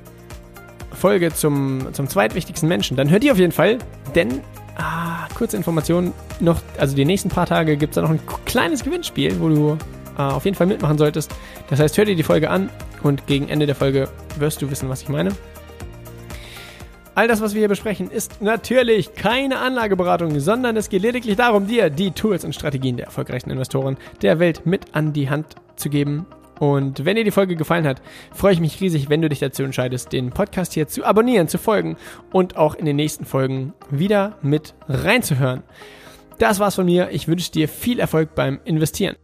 Folge 0.93 1.33
zum, 1.33 1.87
zum 1.93 2.07
zweitwichtigsten 2.07 2.69
Menschen, 2.69 2.95
dann 2.95 3.09
hör 3.09 3.19
die 3.19 3.31
auf 3.31 3.37
jeden 3.39 3.51
Fall, 3.51 3.79
denn 4.13 4.41
Ah, 4.81 5.27
kurze 5.35 5.57
Information 5.57 6.13
noch, 6.39 6.61
also 6.77 6.95
die 6.95 7.03
nächsten 7.03 7.27
paar 7.27 7.45
Tage 7.45 7.75
gibt 7.75 7.91
es 7.91 7.95
da 7.95 8.01
noch 8.01 8.11
ein 8.11 8.21
kleines 8.45 8.81
Gewinnspiel, 8.81 9.37
wo 9.41 9.49
du 9.49 9.77
äh, 10.17 10.21
auf 10.21 10.45
jeden 10.45 10.55
Fall 10.55 10.67
mitmachen 10.67 10.97
solltest. 10.97 11.35
Das 11.69 11.81
heißt, 11.81 11.97
hör 11.97 12.05
dir 12.05 12.15
die 12.15 12.23
Folge 12.23 12.49
an 12.49 12.69
und 13.03 13.27
gegen 13.27 13.49
Ende 13.49 13.65
der 13.65 13.75
Folge 13.75 14.07
wirst 14.37 14.61
du 14.61 14.71
wissen, 14.71 14.87
was 14.87 15.01
ich 15.01 15.09
meine. 15.09 15.31
All 17.19 17.27
das, 17.27 17.41
was 17.41 17.53
wir 17.53 17.59
hier 17.59 17.67
besprechen, 17.67 18.09
ist 18.09 18.41
natürlich 18.41 19.13
keine 19.13 19.59
Anlageberatung, 19.59 20.39
sondern 20.39 20.77
es 20.77 20.87
geht 20.87 21.01
lediglich 21.01 21.35
darum, 21.35 21.67
dir 21.67 21.89
die 21.89 22.11
Tools 22.11 22.45
und 22.45 22.55
Strategien 22.55 22.95
der 22.95 23.07
erfolgreichsten 23.07 23.51
Investoren 23.51 23.97
der 24.21 24.39
Welt 24.39 24.65
mit 24.65 24.95
an 24.95 25.11
die 25.11 25.29
Hand 25.29 25.55
zu 25.75 25.89
geben, 25.89 26.25
und 26.59 27.03
wenn 27.03 27.17
dir 27.17 27.25
die 27.25 27.31
Folge 27.31 27.57
gefallen 27.57 27.85
hat, 27.85 28.01
freue 28.33 28.53
ich 28.53 28.61
mich 28.61 28.79
riesig, 28.79 29.09
wenn 29.09 29.21
du 29.21 29.27
dich 29.27 29.39
dazu 29.39 29.63
entscheidest, 29.63 30.13
den 30.13 30.29
Podcast 30.29 30.73
hier 30.75 30.87
zu 30.87 31.03
abonnieren, 31.03 31.49
zu 31.49 31.57
folgen 31.57 31.97
und 32.31 32.55
auch 32.55 32.73
in 32.73 32.85
den 32.85 32.95
nächsten 32.95 33.25
Folgen 33.25 33.73
wieder 33.91 34.37
mit 34.41 34.73
reinzuhören. 34.87 35.63
Das 36.37 36.59
war's 36.59 36.75
von 36.75 36.85
mir. 36.85 37.09
Ich 37.11 37.27
wünsche 37.27 37.51
dir 37.51 37.67
viel 37.67 37.99
Erfolg 37.99 38.33
beim 38.33 38.61
Investieren. 38.63 39.17